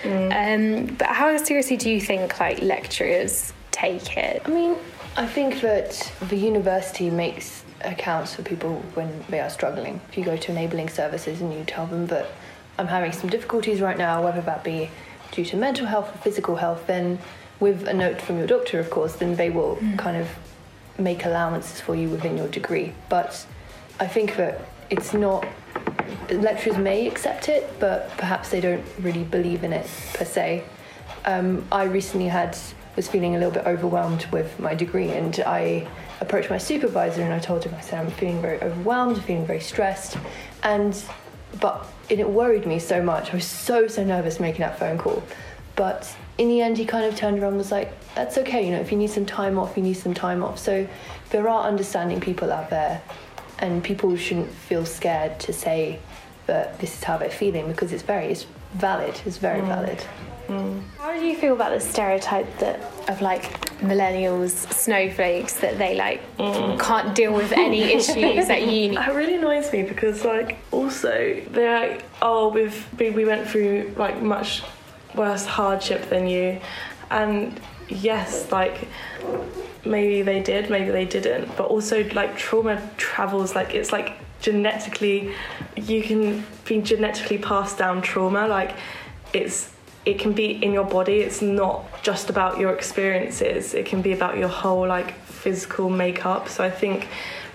Um, 0.05 0.87
but 0.97 1.09
how 1.09 1.37
seriously 1.37 1.77
do 1.77 1.91
you 1.91 2.01
think 2.01 2.41
like 2.41 2.63
lecturers 2.63 3.53
take 3.73 4.17
it? 4.17 4.41
I 4.47 4.49
mean, 4.49 4.75
I 5.19 5.27
think 5.27 5.61
that 5.61 6.11
the 6.31 6.37
university 6.37 7.11
makes 7.11 7.63
accounts 7.83 8.35
for 8.35 8.43
people 8.43 8.83
when 8.95 9.23
they 9.29 9.41
are 9.41 9.51
struggling. 9.51 10.01
If 10.09 10.17
you 10.17 10.25
go 10.25 10.39
to 10.39 10.51
enabling 10.51 10.89
services 10.89 11.43
and 11.43 11.53
you 11.53 11.63
tell 11.65 11.87
them 11.87 12.07
that 12.07 12.27
I'm 12.79 12.87
having 12.87 13.13
some 13.13 13.29
difficulties 13.29 13.83
right 13.83 13.99
now, 13.99 14.25
whether 14.25 14.41
that 14.41 14.65
be 14.65 14.91
due 15.31 15.45
to 15.45 15.57
mental 15.59 15.87
health 15.87 16.15
or 16.15 16.19
physical 16.19 16.57
health, 16.57 16.87
then 16.87 17.19
with 17.59 17.87
a 17.87 17.93
note 17.93 18.23
from 18.23 18.39
your 18.39 18.47
doctor, 18.47 18.81
of 18.81 18.89
course, 18.89 19.17
then 19.17 19.37
they 19.37 19.51
will 19.51 19.77
kind 19.99 20.17
of 20.17 20.27
make 20.99 21.25
allowances 21.25 21.81
for 21.81 21.95
you 21.95 22.09
within 22.09 22.37
your 22.37 22.49
degree. 22.49 22.93
But 23.09 23.47
I 23.99 24.07
think 24.07 24.37
that 24.37 24.61
it's 24.91 25.15
not. 25.15 25.47
Lecturers 26.31 26.77
may 26.77 27.07
accept 27.07 27.49
it, 27.49 27.71
but 27.79 28.09
perhaps 28.17 28.51
they 28.51 28.61
don't 28.61 28.85
really 29.01 29.25
believe 29.25 29.65
in 29.65 29.73
it 29.73 29.89
per 30.15 30.25
se. 30.25 30.65
Um, 31.25 31.67
I 31.71 31.85
recently 31.85 32.29
had 32.29 32.57
was 32.97 33.09
feeling 33.09 33.37
a 33.37 33.39
little 33.39 33.53
bit 33.53 33.67
overwhelmed 33.67 34.27
with 34.27 34.59
my 34.59 34.75
degree, 34.75 35.11
and 35.11 35.39
I 35.47 35.87
approached 36.21 36.51
my 36.51 36.59
supervisor 36.59 37.23
and 37.23 37.33
I 37.33 37.39
told 37.39 37.65
him 37.65 37.75
I 37.75 37.81
said 37.81 37.99
I'm 38.05 38.11
feeling 38.11 38.43
very 38.43 38.61
overwhelmed, 38.61 39.23
feeling 39.23 39.47
very 39.47 39.61
stressed, 39.61 40.19
and 40.63 41.03
but 41.61 41.87
and 42.11 42.21
it 42.21 42.29
worried 42.29 42.67
me 42.67 42.79
so 42.79 43.03
much. 43.03 43.31
I 43.31 43.37
was 43.37 43.47
so 43.47 43.87
so 43.89 44.05
nervous 44.05 44.41
making 44.41 44.61
that 44.61 44.79
phone 44.79 44.99
call, 44.99 45.23
but 45.77 46.15
in 46.39 46.49
the 46.49 46.61
end 46.61 46.79
he 46.79 46.85
kind 46.85 47.05
of 47.05 47.17
turned 47.17 47.39
around 47.39 47.51
and 47.51 47.59
was 47.59 47.73
like, 47.73 47.93
"That's 48.15 48.39
okay, 48.39 48.65
you 48.65 48.73
know, 48.73 48.81
if 48.81 48.91
you 48.93 48.99
need 48.99 49.11
some 49.11 49.27
time 49.27 49.59
off, 49.59 49.77
you 49.77 49.83
need 49.83 49.95
some 49.95 50.15
time 50.15 50.43
off." 50.43 50.59
So 50.59 50.87
there 51.31 51.49
are 51.49 51.67
understanding 51.67 52.21
people 52.21 52.53
out 52.53 52.71
there, 52.71 53.03
and 53.59 53.83
people 53.83 54.17
shouldn't 54.17 54.51
feel 54.51 54.85
scared 54.85 55.39
to 55.41 55.53
say 55.53 56.01
that 56.47 56.79
this 56.81 56.97
is 56.97 57.05
how 57.05 57.17
they're 57.17 57.31
feeling 57.31 57.69
because 57.69 57.93
it's 57.93 58.03
very 58.03 58.27
it's 58.27 58.47
valid. 58.75 59.21
It's 59.25 59.37
very 59.37 59.61
mm. 59.61 59.67
valid. 59.67 60.05
Mm. 60.49 60.83
How 60.99 61.13
do 61.13 61.25
you 61.25 61.37
feel 61.37 61.55
about 61.55 61.71
the 61.71 61.81
stereotype 61.81 62.59
that 62.59 62.81
of 63.09 63.23
like 63.23 63.45
millennials 63.79 64.51
snowflakes 64.73 65.55
that 65.61 65.79
they 65.79 65.95
like 65.95 66.21
mm. 66.37 66.79
can't 66.81 67.15
deal 67.15 67.33
with 67.33 67.53
any 67.53 67.83
issues 67.99 68.49
at 68.51 68.63
uni? 68.63 68.97
That 68.97 69.15
really 69.15 69.37
annoys 69.37 69.73
me 69.73 69.85
because, 69.85 70.25
like, 70.25 70.59
also 70.73 71.41
they're 71.51 71.89
like, 71.89 72.05
oh, 72.21 72.49
we've 72.49 72.85
we, 72.99 73.11
we 73.11 73.25
went 73.25 73.49
through 73.49 73.95
like 73.97 74.21
much 74.23 74.63
worse 75.15 75.47
hardship 75.47 76.09
than 76.09 76.27
you, 76.27 76.61
and 77.11 77.59
yes, 77.89 78.51
like 78.53 78.89
maybe 79.85 80.23
they 80.23 80.41
did, 80.43 80.71
maybe 80.71 80.91
they 80.91 81.05
didn't, 81.05 81.57
but 81.57 81.67
also 81.67 82.05
like 82.11 82.37
trauma 82.37 82.81
travels 82.97 83.55
like 83.55 83.75
it's 83.75 83.93
like 83.93 84.15
genetically, 84.41 85.35
you 85.77 86.03
can 86.03 86.45
be 86.65 86.81
genetically 86.81 87.39
passed 87.39 87.79
down 87.79 88.03
trauma, 88.03 88.47
like 88.47 88.77
it's 89.33 89.73
it 90.07 90.19
can 90.19 90.33
be 90.33 90.53
in 90.65 90.73
your 90.73 90.85
body. 90.85 91.21
It's 91.21 91.43
not 91.43 92.03
just 92.03 92.31
about 92.31 92.59
your 92.59 92.73
experiences. 92.75 93.75
It 93.75 93.85
can 93.85 94.01
be 94.01 94.13
about 94.13 94.39
your 94.39 94.49
whole 94.49 94.87
like 94.87 95.15
physical 95.25 95.91
makeup. 95.91 96.49
So 96.49 96.65
i 96.65 96.71
think 96.71 97.09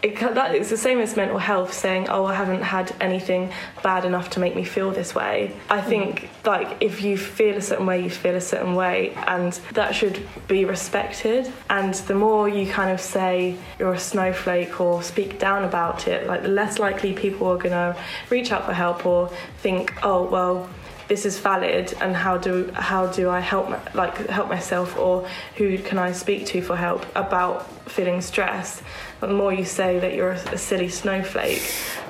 it, 0.05 0.35
that 0.35 0.55
it's 0.55 0.69
the 0.69 0.77
same 0.77 1.00
as 1.00 1.15
mental 1.15 1.38
health 1.38 1.74
saying 1.74 2.07
oh 2.09 2.25
i 2.25 2.33
haven't 2.33 2.62
had 2.62 2.95
anything 3.01 3.51
bad 3.85 4.05
enough 4.05 4.29
to 4.31 4.39
make 4.39 4.55
me 4.55 4.63
feel 4.63 4.91
this 4.91 5.13
way. 5.13 5.51
I 5.69 5.79
mm-hmm. 5.79 5.89
think 5.89 6.29
like 6.43 6.77
if 6.81 7.03
you 7.03 7.17
feel 7.17 7.55
a 7.55 7.62
certain 7.62 7.85
way 7.85 8.03
you 8.03 8.09
feel 8.09 8.35
a 8.35 8.41
certain 8.41 8.74
way 8.75 9.13
and 9.27 9.53
that 9.74 9.93
should 9.93 10.27
be 10.47 10.65
respected. 10.65 11.51
And 11.69 11.93
the 11.93 12.15
more 12.15 12.50
you 12.50 12.65
kind 12.67 12.91
of 12.91 13.00
say 13.00 13.57
you're 13.79 13.93
a 13.93 14.00
snowflake 14.00 14.81
or 14.81 15.03
speak 15.03 15.39
down 15.39 15.63
about 15.63 16.07
it 16.07 16.27
like 16.27 16.41
the 16.41 16.47
less 16.50 16.79
likely 16.79 17.13
people 17.13 17.47
are 17.47 17.57
going 17.57 17.71
to 17.71 17.95
reach 18.29 18.51
out 18.51 18.65
for 18.65 18.74
help 18.74 19.05
or 19.05 19.29
think 19.57 19.93
oh 20.03 20.24
well 20.24 20.69
this 21.07 21.25
is 21.25 21.38
valid 21.38 21.93
and 22.01 22.15
how 22.15 22.38
do 22.38 22.71
how 22.74 23.07
do 23.07 23.29
I 23.29 23.39
help 23.39 23.69
my, 23.69 23.79
like 23.93 24.17
help 24.27 24.50
myself 24.50 24.97
or 24.97 25.27
who 25.57 25.77
can 25.77 25.97
I 25.97 26.12
speak 26.12 26.45
to 26.47 26.62
for 26.62 26.75
help 26.75 27.05
about 27.15 27.69
feeling 27.89 28.21
stressed? 28.21 28.81
The 29.19 29.27
more 29.27 29.53
you 29.53 29.65
say 29.65 30.00
that 30.00 30.13
you're 30.13 30.31
a, 30.31 30.53
a 30.53 30.57
silly 30.57 30.89
snowflake 30.89 31.63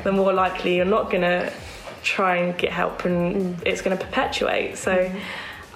the 0.03 0.11
more 0.11 0.33
likely 0.33 0.75
you're 0.77 0.85
not 0.85 1.11
gonna 1.11 1.51
try 2.03 2.37
and 2.37 2.57
get 2.57 2.71
help 2.71 3.05
and 3.05 3.57
mm. 3.57 3.63
it's 3.65 3.81
gonna 3.81 3.97
perpetuate. 3.97 4.77
So 4.77 4.95
mm-hmm. 4.95 5.17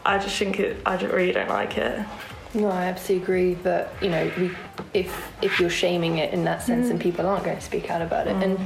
I 0.05 0.17
just 0.17 0.37
think 0.37 0.59
it 0.59 0.77
I 0.85 0.95
really 0.97 1.33
don't 1.33 1.49
like 1.49 1.77
it. 1.77 2.05
No, 2.53 2.69
I 2.69 2.85
absolutely 2.85 3.23
agree 3.23 3.53
that 3.55 3.93
you 4.01 4.09
know 4.09 4.31
we, 4.37 4.51
if 4.93 5.31
if 5.41 5.59
you're 5.59 5.69
shaming 5.69 6.17
it 6.17 6.33
in 6.33 6.45
that 6.45 6.63
sense, 6.63 6.85
Mm. 6.85 6.89
then 6.89 6.99
people 6.99 7.27
aren't 7.27 7.43
going 7.43 7.57
to 7.57 7.63
speak 7.63 7.91
out 7.91 8.01
about 8.01 8.27
it. 8.27 8.35
Mm. 8.37 8.43
And 8.43 8.59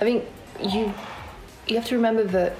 think 0.00 0.24
you 0.62 0.92
you 1.66 1.76
have 1.76 1.86
to 1.86 1.96
remember 1.96 2.24
that 2.24 2.54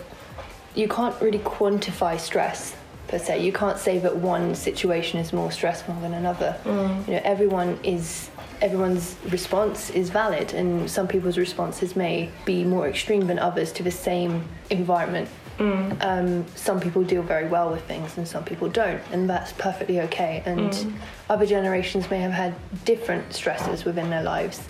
you 0.77 0.87
can't 0.87 1.21
really 1.21 1.41
quantify 1.41 2.21
stress 2.21 2.77
per 3.09 3.19
se. 3.19 3.43
You 3.43 3.53
can't 3.53 3.79
say 3.79 3.99
that 3.99 4.17
one 4.17 4.55
situation 4.55 5.19
is 5.19 5.33
more 5.33 5.51
stressful 5.51 5.95
than 6.01 6.15
another. 6.15 6.57
Mm. 6.65 7.07
You 7.07 7.15
know, 7.15 7.21
everyone 7.25 7.79
is 7.83 8.31
everyone's 8.63 9.17
response 9.29 9.91
is 9.91 10.11
valid, 10.11 10.55
and 10.55 10.91
some 10.91 11.09
people's 11.09 11.39
responses 11.39 11.97
may 11.97 12.31
be 12.45 12.65
more 12.65 12.89
extreme 12.89 13.27
than 13.27 13.39
others 13.39 13.73
to 13.73 13.83
the 13.83 13.91
same 13.91 14.45
environment. 14.71 15.29
Mm. 15.59 16.03
Um, 16.05 16.47
some 16.55 16.81
people 16.81 17.03
deal 17.03 17.23
very 17.23 17.49
well 17.49 17.71
with 17.71 17.83
things 17.85 18.19
and 18.19 18.29
some 18.29 18.45
people 18.45 18.69
don't, 18.69 19.01
and 19.13 19.29
that's 19.29 19.53
perfectly 19.55 20.01
okay. 20.03 20.43
And 20.45 20.99
other 21.31 21.47
generations 21.47 22.11
may 22.11 22.19
have 22.19 22.33
had 22.33 22.55
different 22.85 23.33
stresses 23.33 23.85
within 23.85 24.11
their 24.11 24.23
lives, 24.23 24.61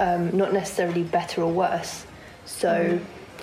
um, 0.00 0.36
not 0.36 0.52
necessarily 0.52 1.04
better 1.04 1.42
or 1.42 1.52
worse. 1.52 2.06
So 2.44 2.98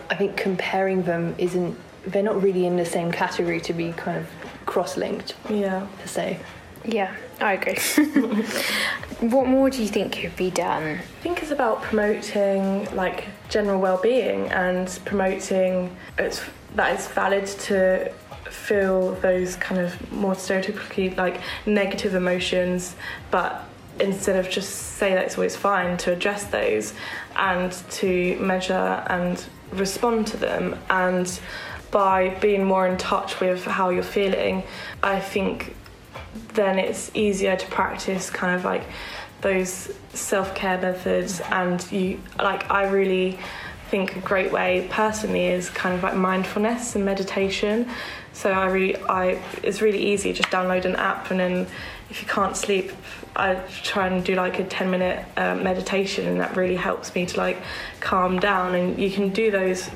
I 0.09 0.15
think 0.15 0.35
comparing 0.35 1.03
them 1.03 1.35
isn't, 1.37 1.77
they're 2.07 2.23
not 2.23 2.41
really 2.41 2.65
in 2.65 2.77
the 2.77 2.85
same 2.85 3.11
category 3.11 3.59
to 3.61 3.73
be 3.73 3.91
kind 3.93 4.17
of 4.17 4.27
cross 4.65 4.97
linked, 4.97 5.35
Yeah. 5.49 5.87
per 5.99 6.07
se. 6.07 6.39
Yeah, 6.85 7.13
I 7.41 7.53
agree. 7.53 7.77
what 9.19 9.47
more 9.47 9.69
do 9.69 9.81
you 9.81 9.87
think 9.89 10.13
could 10.13 10.35
be 10.35 10.49
done? 10.49 10.83
I 10.97 11.21
think 11.21 11.41
it's 11.41 11.51
about 11.51 11.81
promoting 11.81 12.85
like 12.95 13.25
general 13.49 13.81
well-being 13.81 14.47
and 14.49 14.87
promoting 15.05 15.95
it's 16.17 16.41
that 16.75 16.93
it's 16.93 17.07
valid 17.07 17.45
to 17.47 18.11
feel 18.49 19.11
those 19.15 19.55
kind 19.57 19.81
of 19.81 20.11
more 20.11 20.33
stereotypically 20.35 21.15
like 21.17 21.41
negative 21.65 22.15
emotions, 22.15 22.95
but 23.29 23.65
instead 23.99 24.37
of 24.37 24.49
just 24.49 24.69
say 24.97 25.13
that 25.13 25.25
it's 25.25 25.35
always 25.37 25.55
fine 25.57 25.97
to 25.97 26.13
address 26.13 26.45
those 26.45 26.93
and 27.35 27.71
to 27.89 28.37
measure 28.39 29.03
and 29.07 29.45
respond 29.73 30.25
to 30.27 30.37
them 30.37 30.79
and 30.89 31.39
by 31.91 32.29
being 32.41 32.63
more 32.63 32.87
in 32.87 32.97
touch 32.97 33.39
with 33.39 33.65
how 33.65 33.89
you're 33.89 34.03
feeling, 34.03 34.63
I 35.01 35.19
think 35.19 35.75
then 36.53 36.77
it's 36.79 37.11
easier 37.13 37.55
to 37.55 37.67
practice 37.67 38.29
kind 38.29 38.55
of 38.55 38.63
like 38.63 38.83
those 39.41 39.91
self-care 40.13 40.79
methods. 40.79 41.41
And 41.51 41.91
you 41.91 42.19
like 42.37 42.69
I 42.69 42.89
really 42.89 43.39
think 43.89 44.15
a 44.15 44.19
great 44.19 44.51
way 44.51 44.87
personally 44.91 45.47
is 45.47 45.69
kind 45.69 45.95
of 45.95 46.03
like 46.03 46.15
mindfulness 46.15 46.95
and 46.95 47.03
meditation. 47.05 47.89
So 48.33 48.51
I 48.51 48.67
really 48.67 48.95
I 49.03 49.41
it's 49.63 49.81
really 49.81 50.11
easy 50.11 50.33
just 50.33 50.49
download 50.49 50.85
an 50.85 50.95
app 50.95 51.31
and 51.31 51.39
then 51.39 51.67
if 52.09 52.21
you 52.21 52.27
can't 52.27 52.55
sleep 52.55 52.91
I 53.35 53.55
try 53.83 54.07
and 54.07 54.23
do 54.23 54.35
like 54.35 54.59
a 54.59 54.65
10 54.65 54.91
minute 54.91 55.25
uh, 55.37 55.55
meditation 55.55 56.27
and 56.27 56.39
that 56.41 56.55
really 56.57 56.75
helps 56.75 57.15
me 57.15 57.25
to 57.25 57.37
like 57.37 57.57
calm 57.99 58.39
down. 58.39 58.75
And 58.75 58.99
you 58.99 59.09
can 59.09 59.29
do 59.29 59.49
those 59.49 59.89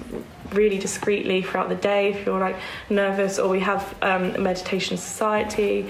really 0.52 0.78
discreetly 0.78 1.42
throughout 1.42 1.70
the 1.70 1.76
day 1.76 2.12
if 2.12 2.26
you're 2.26 2.40
like 2.40 2.58
nervous 2.90 3.40
or 3.40 3.50
we 3.50 3.60
have 3.60 3.96
um, 4.02 4.36
a 4.36 4.40
meditation 4.40 4.98
society. 4.98 5.90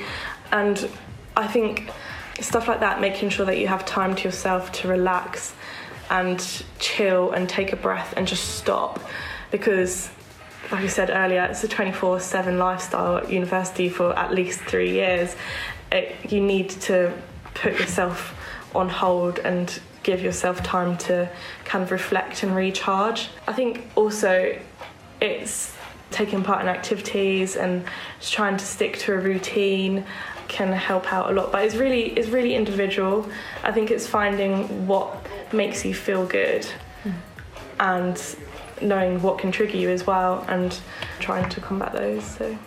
And 0.52 0.90
I 1.36 1.48
think 1.48 1.90
stuff 2.40 2.68
like 2.68 2.80
that 2.80 3.02
making 3.02 3.30
sure 3.30 3.46
that 3.46 3.58
you 3.58 3.68
have 3.68 3.86
time 3.86 4.16
to 4.16 4.24
yourself 4.24 4.72
to 4.72 4.88
relax 4.88 5.54
and 6.10 6.64
chill 6.80 7.32
and 7.32 7.48
take 7.48 7.74
a 7.74 7.76
breath 7.76 8.14
and 8.18 8.28
just 8.28 8.56
stop. 8.58 9.00
Because 9.52 10.10
like 10.72 10.84
I 10.84 10.88
said 10.88 11.10
earlier 11.10 11.44
it's 11.44 11.64
a 11.64 11.68
24/7 11.68 12.58
lifestyle 12.58 13.18
at 13.18 13.32
university 13.32 13.90
for 13.90 14.18
at 14.18 14.34
least 14.34 14.62
3 14.62 14.92
years. 14.92 15.36
It, 15.92 16.32
you 16.32 16.42
need 16.42 16.70
to 16.82 17.14
put 17.54 17.80
yourself 17.80 18.36
on 18.74 18.90
hold 18.90 19.40
and 19.40 19.80
give 20.04 20.22
yourself 20.22 20.62
time 20.62 20.98
to 20.98 21.30
kind 21.66 21.84
of 21.84 21.92
reflect 21.92 22.44
and 22.44 22.56
recharge. 22.56 23.30
I 23.48 23.54
think 23.54 23.88
also 23.96 24.58
it's 25.22 25.74
taking 26.12 26.44
part 26.44 26.62
in 26.62 26.68
activities 26.68 27.56
and 27.56 27.84
just 28.20 28.34
trying 28.34 28.58
to 28.58 28.66
stick 28.66 28.98
to 29.00 29.14
a 29.14 29.18
routine 29.18 30.06
can 30.48 30.72
help 30.72 31.12
out 31.12 31.32
a 31.32 31.34
lot 31.34 31.52
but 31.52 31.66
it's 31.66 31.76
really 31.76 32.12
it's 32.12 32.28
really 32.28 32.54
individual. 32.54 33.28
I 33.64 33.72
think 33.72 33.90
it's 33.90 34.06
finding 34.06 34.88
what 34.88 35.26
makes 35.52 35.84
you 35.84 35.94
feel 35.96 36.26
good 36.26 36.66
hmm. 37.04 37.12
and 37.80 38.36
knowing 38.82 39.22
what 39.22 39.40
can 39.40 39.52
trigger 39.52 39.78
you 39.78 39.90
as 39.90 40.06
well 40.06 40.46
and 40.50 40.78
trying 41.20 41.50
to 41.50 41.62
combat 41.62 41.94
those 41.94 42.24
so. 42.24 42.58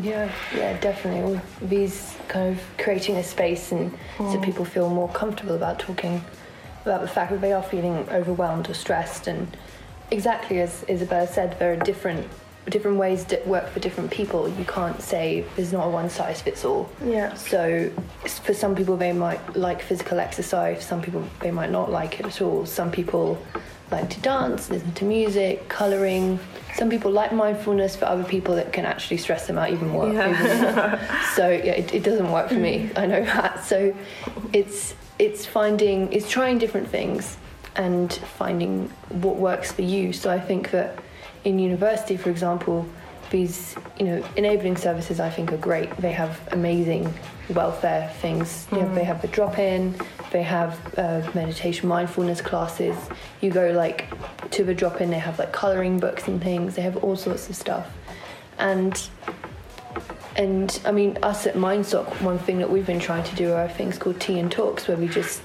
Yeah, 0.00 0.32
yeah, 0.56 0.76
definitely. 0.80 1.36
All 1.36 1.42
these 1.68 2.16
kind 2.26 2.56
of 2.56 2.60
creating 2.78 3.16
a 3.16 3.22
space 3.22 3.70
and 3.70 3.92
so 4.18 4.24
hmm. 4.24 4.42
people 4.42 4.64
feel 4.64 4.88
more 4.88 5.08
comfortable 5.10 5.54
about 5.56 5.78
talking 5.78 6.24
about 6.84 7.00
the 7.00 7.08
fact 7.08 7.30
that 7.32 7.40
they 7.40 7.52
are 7.52 7.62
feeling 7.62 8.08
overwhelmed 8.10 8.68
or 8.68 8.74
stressed. 8.74 9.26
And 9.26 9.56
exactly 10.10 10.60
as 10.60 10.84
Isabella 10.88 11.26
said, 11.26 11.58
there 11.58 11.72
are 11.72 11.76
different 11.76 12.28
different 12.70 12.96
ways 12.96 13.26
that 13.26 13.46
work 13.46 13.68
for 13.68 13.80
different 13.80 14.10
people. 14.10 14.48
You 14.48 14.64
can't 14.64 15.00
say 15.02 15.44
there's 15.56 15.72
not 15.72 15.86
a 15.86 15.90
one 15.90 16.08
size 16.08 16.40
fits 16.40 16.64
all. 16.64 16.90
yeah 17.04 17.34
So 17.34 17.90
for 18.24 18.54
some 18.54 18.74
people 18.74 18.96
they 18.96 19.12
might 19.12 19.56
like 19.56 19.82
physical 19.82 20.18
exercise, 20.18 20.84
some 20.84 21.02
people 21.02 21.24
they 21.40 21.50
might 21.50 21.70
not 21.70 21.90
like 21.90 22.20
it 22.20 22.26
at 22.26 22.40
all. 22.40 22.64
Some 22.66 22.90
people 22.90 23.38
like 23.90 24.08
to 24.10 24.20
dance, 24.20 24.70
listen 24.70 24.92
to 24.92 25.04
music, 25.04 25.68
colouring. 25.68 26.38
Some 26.74 26.90
people 26.90 27.10
like 27.10 27.32
mindfulness, 27.32 27.96
for 27.96 28.06
other 28.06 28.24
people 28.24 28.54
it 28.54 28.72
can 28.72 28.84
actually 28.86 29.18
stress 29.18 29.46
them 29.46 29.58
out 29.58 29.70
even 29.70 29.88
more. 29.88 30.12
Yeah. 30.12 30.30
even 30.30 30.62
more. 30.62 31.20
so 31.34 31.48
yeah, 31.50 31.72
it, 31.72 31.94
it 31.94 32.02
doesn't 32.02 32.30
work 32.32 32.48
for 32.48 32.54
me. 32.54 32.90
Mm. 32.94 32.98
I 32.98 33.06
know 33.06 33.24
that. 33.24 33.64
So 33.64 33.94
it's 34.52 34.94
it's 35.18 35.46
finding 35.46 36.12
it's 36.12 36.28
trying 36.28 36.58
different 36.58 36.88
things 36.88 37.36
and 37.76 38.12
finding 38.12 38.88
what 39.08 39.36
works 39.36 39.72
for 39.72 39.82
you. 39.82 40.12
So 40.12 40.30
I 40.30 40.38
think 40.38 40.70
that 40.70 40.98
in 41.44 41.58
university, 41.58 42.16
for 42.16 42.30
example, 42.30 42.86
these 43.30 43.74
you 43.98 44.06
know 44.06 44.24
enabling 44.36 44.76
services 44.76 45.20
I 45.20 45.30
think 45.30 45.52
are 45.52 45.56
great. 45.56 45.94
They 45.96 46.12
have 46.12 46.40
amazing 46.52 47.12
welfare 47.50 48.10
things. 48.20 48.66
You 48.72 48.78
know, 48.78 48.94
they 48.94 49.04
have 49.04 49.20
the 49.22 49.28
drop 49.28 49.58
in, 49.58 49.94
they 50.30 50.42
have 50.42 50.78
uh, 50.96 51.28
meditation, 51.34 51.88
mindfulness 51.88 52.40
classes. 52.40 52.96
You 53.40 53.50
go 53.50 53.70
like 53.72 54.08
to 54.50 54.64
the 54.64 54.74
drop 54.74 55.00
in, 55.00 55.10
they 55.10 55.18
have 55.18 55.38
like 55.38 55.52
coloring 55.52 55.98
books 55.98 56.28
and 56.28 56.42
things. 56.42 56.76
They 56.76 56.82
have 56.82 56.96
all 57.04 57.16
sorts 57.16 57.48
of 57.48 57.56
stuff, 57.56 57.92
and 58.58 59.08
and 60.36 60.80
I 60.84 60.92
mean 60.92 61.18
us 61.22 61.46
at 61.46 61.54
MindSoc, 61.54 62.20
one 62.22 62.38
thing 62.38 62.58
that 62.58 62.70
we've 62.70 62.86
been 62.86 63.00
trying 63.00 63.24
to 63.24 63.36
do 63.36 63.52
are 63.52 63.68
things 63.68 63.98
called 63.98 64.20
tea 64.20 64.38
and 64.38 64.50
talks, 64.50 64.88
where 64.88 64.96
we 64.96 65.08
just 65.08 65.42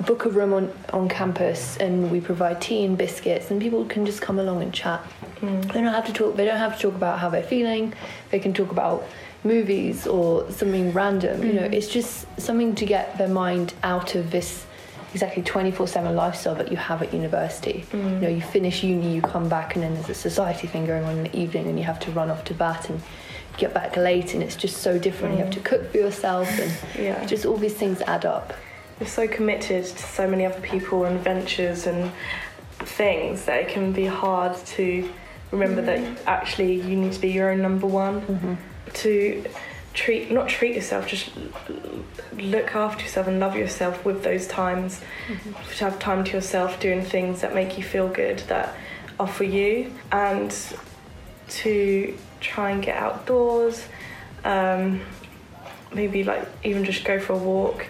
book 0.00 0.24
a 0.24 0.28
room 0.28 0.52
on, 0.52 0.72
on 0.92 1.08
campus 1.08 1.76
and 1.76 2.10
we 2.10 2.20
provide 2.20 2.60
tea 2.60 2.84
and 2.84 2.98
biscuits 2.98 3.50
and 3.50 3.60
people 3.62 3.84
can 3.84 4.04
just 4.04 4.20
come 4.20 4.38
along 4.38 4.62
and 4.62 4.74
chat. 4.74 5.00
Mm. 5.40 5.72
They 5.72 5.80
don't 5.80 5.94
have 5.94 6.06
to 6.06 6.12
talk 6.12 6.36
they 6.36 6.44
don't 6.44 6.58
have 6.58 6.76
to 6.76 6.82
talk 6.82 6.94
about 6.94 7.18
how 7.18 7.28
they're 7.28 7.42
feeling. 7.42 7.94
They 8.30 8.40
can 8.40 8.52
talk 8.52 8.70
about 8.70 9.04
movies 9.44 10.06
or 10.06 10.50
something 10.50 10.92
random. 10.92 11.44
You 11.44 11.52
know, 11.52 11.68
mm. 11.68 11.72
it's 11.72 11.88
just 11.88 12.26
something 12.40 12.74
to 12.76 12.86
get 12.86 13.18
their 13.18 13.28
mind 13.28 13.74
out 13.82 14.14
of 14.14 14.30
this 14.30 14.66
exactly 15.12 15.44
24/7 15.44 16.14
lifestyle 16.14 16.56
that 16.56 16.72
you 16.72 16.76
have 16.76 17.00
at 17.00 17.12
university. 17.12 17.84
Mm. 17.92 18.14
You 18.14 18.20
know, 18.20 18.28
you 18.28 18.42
finish 18.42 18.82
uni, 18.82 19.14
you 19.14 19.22
come 19.22 19.48
back 19.48 19.76
and 19.76 19.84
then 19.84 19.94
there's 19.94 20.10
a 20.10 20.14
society 20.14 20.66
thing 20.66 20.86
going 20.86 21.04
on 21.04 21.18
in 21.18 21.24
the 21.24 21.36
evening 21.36 21.68
and 21.68 21.78
you 21.78 21.84
have 21.84 22.00
to 22.00 22.10
run 22.10 22.30
off 22.30 22.42
to 22.44 22.54
bat 22.54 22.90
and 22.90 23.00
get 23.56 23.72
back 23.72 23.96
late 23.96 24.34
and 24.34 24.42
it's 24.42 24.56
just 24.56 24.78
so 24.78 24.98
different. 24.98 25.36
You 25.36 25.44
have 25.44 25.54
to 25.54 25.60
cook 25.60 25.90
for 25.90 25.98
yourself 25.98 26.48
and 26.58 26.72
yeah. 26.98 27.24
just 27.26 27.46
all 27.46 27.56
these 27.56 27.74
things 27.74 28.00
add 28.02 28.24
up. 28.24 28.52
you're 29.00 29.08
so 29.08 29.28
committed 29.28 29.84
to 29.84 30.02
so 30.02 30.28
many 30.28 30.44
other 30.44 30.60
people 30.60 31.04
and 31.04 31.20
ventures 31.20 31.86
and 31.86 32.10
things 32.78 33.44
that 33.46 33.60
it 33.60 33.68
can 33.68 33.92
be 33.92 34.06
hard 34.06 34.56
to 34.66 35.08
remember 35.50 35.82
that 35.82 35.98
mm. 35.98 36.18
actually 36.26 36.74
you 36.74 36.96
need 36.96 37.12
to 37.12 37.20
be 37.20 37.30
your 37.30 37.50
own 37.50 37.62
number 37.62 37.86
one. 37.86 38.20
Mm-hmm. 38.22 38.54
To 38.92 39.44
treat 39.94 40.30
not 40.30 40.48
treat 40.48 40.74
yourself 40.74 41.06
just 41.06 41.30
look 42.32 42.74
after 42.74 43.04
yourself 43.04 43.28
and 43.28 43.38
love 43.38 43.54
yourself 43.54 44.04
with 44.04 44.24
those 44.24 44.46
times. 44.48 45.00
Mm-hmm. 45.28 45.52
To 45.78 45.84
have 45.84 45.98
time 45.98 46.24
to 46.24 46.32
yourself 46.32 46.80
doing 46.80 47.04
things 47.04 47.40
that 47.42 47.54
make 47.54 47.78
you 47.78 47.84
feel 47.84 48.08
good 48.08 48.40
that 48.48 48.74
are 49.20 49.28
for 49.28 49.44
you 49.44 49.92
and 50.10 50.54
to 51.48 52.16
try 52.44 52.70
and 52.70 52.82
get 52.82 52.96
outdoors 52.96 53.86
um, 54.44 55.00
maybe 55.94 56.24
like 56.24 56.46
even 56.62 56.84
just 56.84 57.04
go 57.04 57.18
for 57.18 57.32
a 57.32 57.38
walk 57.38 57.86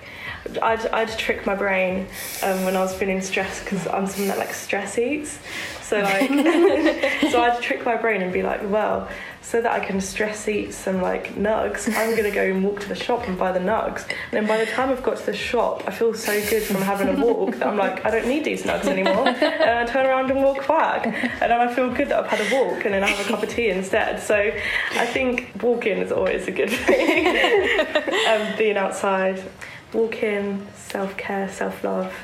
I'd, 0.63 0.87
I'd 0.89 1.19
trick 1.19 1.47
my 1.47 1.55
brain 1.55 2.07
um, 2.43 2.65
when 2.65 2.77
I 2.77 2.81
was 2.81 2.95
feeling 2.95 3.21
stressed 3.21 3.65
because 3.65 3.87
I'm 3.87 4.07
someone 4.07 4.29
that 4.29 4.39
like 4.39 4.53
stress 4.53 4.99
eats. 4.99 5.39
So 5.81 6.01
like, 6.01 6.29
so 7.31 7.43
I'd 7.43 7.59
trick 7.63 7.85
my 7.85 7.97
brain 7.97 8.21
and 8.21 8.33
be 8.33 8.43
like, 8.43 8.61
well, 8.65 9.09
so 9.45 9.61
that 9.61 9.71
I 9.71 9.85
can 9.85 10.01
stress 10.01 10.49
eat 10.49 10.73
some 10.73 11.03
like 11.03 11.35
nugs, 11.35 11.87
I'm 11.95 12.17
gonna 12.17 12.31
go 12.31 12.43
and 12.43 12.65
walk 12.65 12.81
to 12.81 12.89
the 12.89 12.95
shop 12.95 13.29
and 13.29 13.39
buy 13.39 13.53
the 13.53 13.61
nugs. 13.61 14.09
And 14.09 14.33
then 14.33 14.47
by 14.47 14.57
the 14.57 14.65
time 14.65 14.89
I've 14.89 15.03
got 15.03 15.19
to 15.19 15.27
the 15.27 15.37
shop, 15.37 15.85
I 15.87 15.91
feel 15.91 16.15
so 16.15 16.33
good 16.49 16.63
from 16.63 16.77
having 16.77 17.09
a 17.09 17.25
walk 17.25 17.57
that 17.57 17.67
I'm 17.67 17.77
like, 17.77 18.05
I 18.07 18.11
don't 18.11 18.27
need 18.27 18.45
these 18.45 18.63
nugs 18.63 18.87
anymore. 18.87 19.29
And 19.29 19.79
I 19.79 19.85
turn 19.85 20.07
around 20.07 20.31
and 20.31 20.43
walk 20.43 20.67
back, 20.67 21.07
and 21.07 21.41
then 21.41 21.61
I 21.61 21.73
feel 21.75 21.91
good 21.91 22.09
that 22.09 22.25
I've 22.25 22.31
had 22.31 22.41
a 22.41 22.55
walk, 22.55 22.87
and 22.87 22.95
then 22.95 23.05
I 23.05 23.09
have 23.09 23.27
a 23.27 23.29
cup 23.29 23.43
of 23.43 23.51
tea 23.51 23.69
instead. 23.69 24.23
So 24.23 24.35
I 24.35 25.07
think 25.07 25.51
walking 25.63 25.99
is 25.99 26.11
always 26.11 26.49
a 26.49 26.51
good 26.51 26.71
thing. 26.71 27.27
um, 28.29 28.57
being 28.57 28.79
outside, 28.79 29.45
walking, 29.93 30.67
self 30.75 31.19
care, 31.19 31.51
self 31.51 31.85
love. 31.85 32.15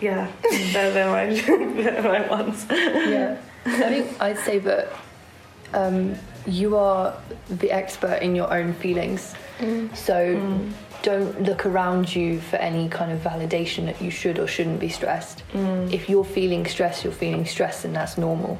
Yeah, 0.00 0.30
they're, 0.72 0.92
they're, 0.92 1.10
my, 1.10 1.26
they're 1.82 2.02
my 2.02 2.26
ones. 2.26 2.64
Yeah. 2.70 3.36
I 3.66 3.88
think 3.88 4.22
I'd 4.22 4.38
say 4.38 4.60
that 4.60 4.92
um, 5.74 6.14
you 6.46 6.76
are 6.76 7.14
the 7.48 7.70
expert 7.70 8.22
in 8.22 8.34
your 8.34 8.52
own 8.52 8.72
feelings. 8.74 9.34
Mm. 9.58 9.94
So 9.96 10.36
mm. 10.36 10.72
don't 11.02 11.42
look 11.42 11.66
around 11.66 12.14
you 12.14 12.40
for 12.40 12.56
any 12.56 12.88
kind 12.88 13.10
of 13.10 13.20
validation 13.20 13.86
that 13.86 14.00
you 14.00 14.10
should 14.10 14.38
or 14.38 14.46
shouldn't 14.46 14.80
be 14.80 14.88
stressed. 14.88 15.42
Mm. 15.52 15.92
If 15.92 16.08
you're 16.08 16.24
feeling 16.24 16.66
stressed, 16.66 17.04
you're 17.04 17.12
feeling 17.12 17.46
stressed, 17.46 17.84
and 17.84 17.94
that's 17.94 18.16
normal. 18.18 18.58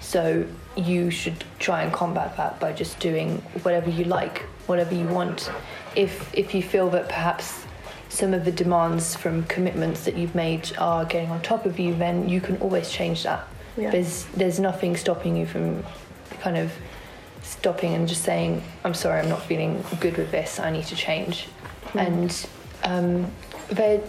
So 0.00 0.46
you 0.76 1.10
should 1.10 1.44
try 1.58 1.82
and 1.82 1.92
combat 1.92 2.36
that 2.36 2.58
by 2.60 2.72
just 2.72 2.98
doing 2.98 3.38
whatever 3.62 3.90
you 3.90 4.04
like, 4.04 4.42
whatever 4.66 4.94
you 4.94 5.06
want. 5.06 5.50
If 5.96 6.34
if 6.34 6.54
you 6.54 6.62
feel 6.62 6.88
that 6.90 7.08
perhaps 7.08 7.64
some 8.08 8.32
of 8.32 8.44
the 8.44 8.52
demands 8.52 9.14
from 9.14 9.44
commitments 9.44 10.04
that 10.04 10.16
you've 10.16 10.34
made 10.34 10.72
are 10.78 11.04
getting 11.04 11.30
on 11.30 11.42
top 11.42 11.66
of 11.66 11.78
you, 11.78 11.94
then 11.94 12.28
you 12.28 12.40
can 12.40 12.56
always 12.58 12.90
change 12.90 13.22
that. 13.24 13.46
Yeah. 13.76 13.90
There's 13.90 14.24
there's 14.36 14.58
nothing 14.58 14.96
stopping 14.96 15.36
you 15.36 15.46
from 15.46 15.84
kind 16.40 16.56
of 16.56 16.72
stopping 17.42 17.94
and 17.94 18.08
just 18.08 18.22
saying, 18.22 18.62
I'm 18.84 18.94
sorry, 18.94 19.20
I'm 19.20 19.28
not 19.28 19.42
feeling 19.42 19.84
good 20.00 20.16
with 20.16 20.30
this. 20.30 20.58
I 20.58 20.70
need 20.70 20.84
to 20.86 20.96
change. 20.96 21.48
And 21.94 22.46
um, 22.84 23.30
there, 23.70 24.00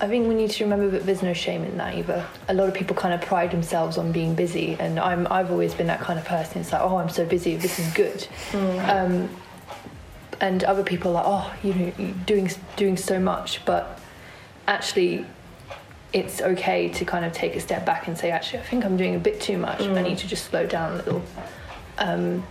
I 0.00 0.08
think 0.08 0.26
we 0.28 0.34
need 0.34 0.50
to 0.50 0.64
remember 0.64 0.88
that 0.88 1.04
there's 1.04 1.22
no 1.22 1.34
shame 1.34 1.62
in 1.64 1.76
that 1.76 1.94
either. 1.94 2.26
A 2.48 2.54
lot 2.54 2.68
of 2.68 2.74
people 2.74 2.96
kind 2.96 3.12
of 3.12 3.20
pride 3.20 3.50
themselves 3.50 3.98
on 3.98 4.12
being 4.12 4.34
busy, 4.34 4.76
and 4.80 4.98
I'm 4.98 5.26
I've 5.30 5.50
always 5.50 5.74
been 5.74 5.88
that 5.88 6.00
kind 6.00 6.18
of 6.18 6.24
person. 6.24 6.62
It's 6.62 6.72
like, 6.72 6.80
oh, 6.80 6.96
I'm 6.96 7.10
so 7.10 7.26
busy. 7.26 7.56
This 7.56 7.78
is 7.78 7.92
good. 7.92 8.26
Um, 8.54 9.28
and 10.40 10.64
other 10.64 10.82
people 10.82 11.14
are 11.16 11.22
like, 11.22 11.26
oh, 11.26 11.54
you 11.62 11.74
know, 11.74 11.92
you're 11.98 12.12
doing 12.24 12.50
doing 12.76 12.96
so 12.96 13.20
much, 13.20 13.62
but 13.66 14.00
actually, 14.66 15.26
it's 16.12 16.40
okay 16.40 16.88
to 16.88 17.04
kind 17.04 17.24
of 17.24 17.32
take 17.32 17.54
a 17.56 17.60
step 17.60 17.86
back 17.86 18.08
and 18.08 18.18
say, 18.18 18.30
actually, 18.30 18.60
I 18.60 18.62
think 18.62 18.84
I'm 18.84 18.96
doing 18.96 19.14
a 19.14 19.18
bit 19.18 19.40
too 19.40 19.58
much. 19.58 19.80
I 19.80 19.86
mm. 19.86 20.02
need 20.02 20.18
to 20.18 20.26
just 20.26 20.44
slow 20.46 20.66
down 20.66 20.94
a 20.94 20.96
little. 20.96 21.22
Um, 21.98 22.44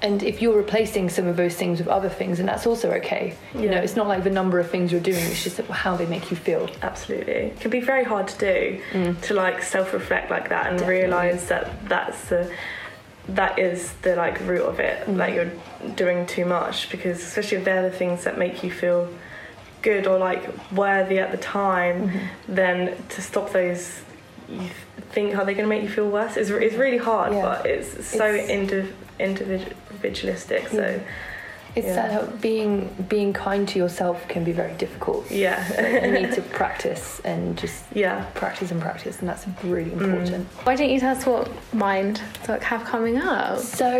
and 0.00 0.22
if 0.22 0.40
you're 0.40 0.56
replacing 0.56 1.08
some 1.08 1.26
of 1.26 1.36
those 1.36 1.56
things 1.56 1.78
with 1.80 1.88
other 1.88 2.08
things, 2.08 2.38
and 2.38 2.48
that's 2.48 2.66
also 2.66 2.92
okay. 2.92 3.36
You 3.54 3.68
know, 3.68 3.78
it's 3.78 3.96
not 3.96 4.06
like 4.06 4.22
the 4.22 4.30
number 4.30 4.60
of 4.60 4.70
things 4.70 4.92
you're 4.92 5.00
doing; 5.00 5.24
it's 5.24 5.42
just 5.42 5.58
how 5.58 5.96
they 5.96 6.06
make 6.06 6.30
you 6.30 6.36
feel. 6.36 6.70
Absolutely. 6.82 7.32
It 7.32 7.60
can 7.60 7.70
be 7.70 7.80
very 7.80 8.04
hard 8.04 8.28
to 8.28 8.38
do 8.38 8.82
mm. 8.92 9.20
to 9.22 9.34
like 9.34 9.62
self-reflect 9.62 10.30
like 10.30 10.50
that 10.50 10.68
and 10.68 10.78
Definitely. 10.78 11.02
realize 11.02 11.48
that 11.48 11.88
that's 11.88 12.28
the 12.28 12.52
that 13.30 13.58
is 13.58 13.92
the 14.02 14.14
like 14.14 14.38
root 14.40 14.62
of 14.62 14.78
it. 14.78 15.04
Mm. 15.06 15.16
Like 15.16 15.34
you're 15.34 15.50
doing 15.96 16.26
too 16.26 16.44
much 16.44 16.90
because 16.90 17.20
especially 17.20 17.58
if 17.58 17.64
they're 17.64 17.88
the 17.90 17.96
things 17.96 18.22
that 18.22 18.38
make 18.38 18.62
you 18.62 18.70
feel 18.70 19.08
good 19.88 20.06
or 20.06 20.18
like 20.18 20.42
worthy 20.72 21.18
at 21.18 21.30
the 21.30 21.36
time, 21.38 21.96
mm-hmm. 22.08 22.54
then 22.60 22.76
to 23.14 23.22
stop 23.30 23.46
those 23.52 24.00
you 24.48 24.68
think 25.14 25.34
are 25.36 25.44
they're 25.44 25.54
going 25.54 25.68
to 25.70 25.74
make 25.76 25.82
you 25.82 25.88
feel 25.98 26.08
worse? 26.08 26.36
It's, 26.36 26.50
it's 26.50 26.74
really 26.84 26.98
hard, 27.10 27.32
Yeah. 27.32 27.42
but 27.42 27.66
it's 27.66 27.90
so 28.18 28.26
It's- 28.26 28.50
indiv- 28.56 28.92
individualistic. 29.18 30.68
So 30.68 31.00
It's 31.76 31.86
Yeah. 31.86 32.08
that 32.08 32.40
being 32.40 32.74
being 33.14 33.32
kind 33.48 33.68
to 33.72 33.76
yourself 33.78 34.16
can 34.32 34.42
be 34.42 34.54
very 34.62 34.74
difficult. 34.84 35.22
yeah, 35.30 35.62
Like, 35.76 36.02
you 36.04 36.12
need 36.20 36.32
to 36.32 36.42
practice 36.60 37.20
and 37.30 37.40
just 37.62 37.84
yeah. 38.04 38.24
practice 38.42 38.70
and 38.74 38.80
practice, 38.80 39.14
and 39.20 39.28
that's 39.28 39.44
really 39.62 39.90
mm. 39.90 40.00
important. 40.00 40.46
Why 40.66 40.74
don't 40.78 40.92
you 40.94 40.98
tell 40.98 41.14
us 41.16 41.24
what 41.26 41.44
mind 41.72 42.14
like 42.48 42.62
have 42.72 42.82
coming 42.94 43.16
up? 43.18 43.58
So 43.80 43.90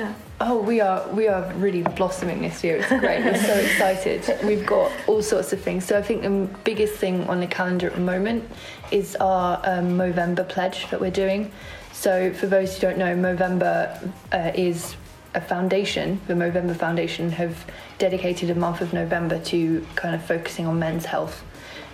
Yeah. 0.00 0.12
Oh, 0.40 0.60
we 0.60 0.80
are 0.80 1.08
we 1.08 1.26
are 1.26 1.52
really 1.54 1.82
blossoming 1.82 2.42
this 2.42 2.62
year. 2.62 2.76
It's 2.76 2.88
great. 2.88 3.24
We're 3.24 3.42
so 3.42 3.54
excited. 3.54 4.38
We've 4.44 4.64
got 4.64 4.92
all 5.08 5.20
sorts 5.20 5.52
of 5.52 5.60
things. 5.60 5.84
So 5.84 5.98
I 5.98 6.02
think 6.02 6.22
the 6.22 6.48
biggest 6.62 6.94
thing 6.94 7.26
on 7.28 7.40
the 7.40 7.48
calendar 7.48 7.88
at 7.88 7.94
the 7.94 8.00
moment 8.00 8.48
is 8.92 9.16
our 9.16 9.60
um, 9.64 9.98
Movember 9.98 10.48
pledge 10.48 10.88
that 10.90 11.00
we're 11.00 11.10
doing. 11.10 11.50
So 11.92 12.32
for 12.32 12.46
those 12.46 12.74
who 12.74 12.82
don't 12.82 12.98
know, 12.98 13.16
Movember 13.16 14.12
uh, 14.32 14.52
is 14.54 14.94
a 15.34 15.40
foundation. 15.40 16.20
The 16.28 16.34
Movember 16.34 16.76
Foundation 16.76 17.30
have 17.32 17.68
dedicated 17.98 18.50
a 18.50 18.54
month 18.54 18.80
of 18.80 18.92
November 18.92 19.40
to 19.46 19.84
kind 19.96 20.14
of 20.14 20.24
focusing 20.24 20.66
on 20.66 20.78
men's 20.78 21.06
health. 21.06 21.42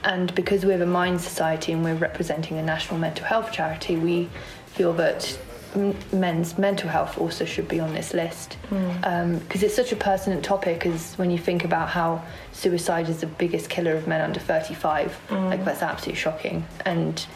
And 0.02 0.34
because 0.34 0.66
we're 0.66 0.76
the 0.76 0.84
Mind 0.84 1.22
Society 1.22 1.72
and 1.72 1.82
we're 1.82 1.94
representing 1.94 2.58
a 2.58 2.62
national 2.62 3.00
mental 3.00 3.24
health 3.24 3.52
charity, 3.52 3.96
we 3.96 4.28
feel 4.66 4.92
that 4.94 5.38
m- 5.74 5.96
men's 6.12 6.58
mental 6.58 6.88
health 6.88 7.18
also 7.18 7.44
should 7.44 7.68
be 7.68 7.80
on 7.80 7.92
this 7.94 8.14
list. 8.14 8.54
Hmm. 8.68 8.90
Um, 9.04 9.38
because 9.38 9.62
it's 9.62 9.74
such 9.74 9.92
a 9.92 9.96
pertinent 9.96 10.44
topic 10.44 10.86
as 10.86 11.14
when 11.14 11.30
you 11.30 11.38
think 11.38 11.64
about 11.64 11.88
how 11.88 12.24
suicide 12.52 13.08
is 13.08 13.20
the 13.20 13.26
biggest 13.26 13.68
killer 13.68 13.94
of 13.94 14.06
men 14.06 14.20
under 14.20 14.40
35 14.40 15.14
hmm. 15.14 15.34
like 15.46 15.64
that's 15.64 15.82
absolutely 15.82 16.20
shocking. 16.20 16.66
And 16.84 17.26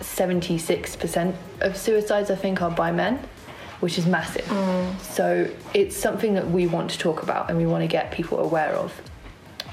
76% 0.00 1.34
of 1.60 1.76
suicides 1.76 2.30
i 2.30 2.34
think 2.34 2.60
are 2.60 2.70
by 2.70 2.92
men 2.92 3.18
which 3.80 3.98
is 3.98 4.06
massive. 4.06 4.46
Hmm. 4.46 4.98
So 5.02 5.50
it's 5.74 5.94
something 5.94 6.32
that 6.34 6.50
we 6.50 6.66
want 6.66 6.90
to 6.92 6.98
talk 6.98 7.22
about 7.22 7.50
and 7.50 7.58
we 7.58 7.66
want 7.66 7.82
to 7.82 7.86
get 7.86 8.10
people 8.10 8.38
aware 8.38 8.72
of. 8.72 8.98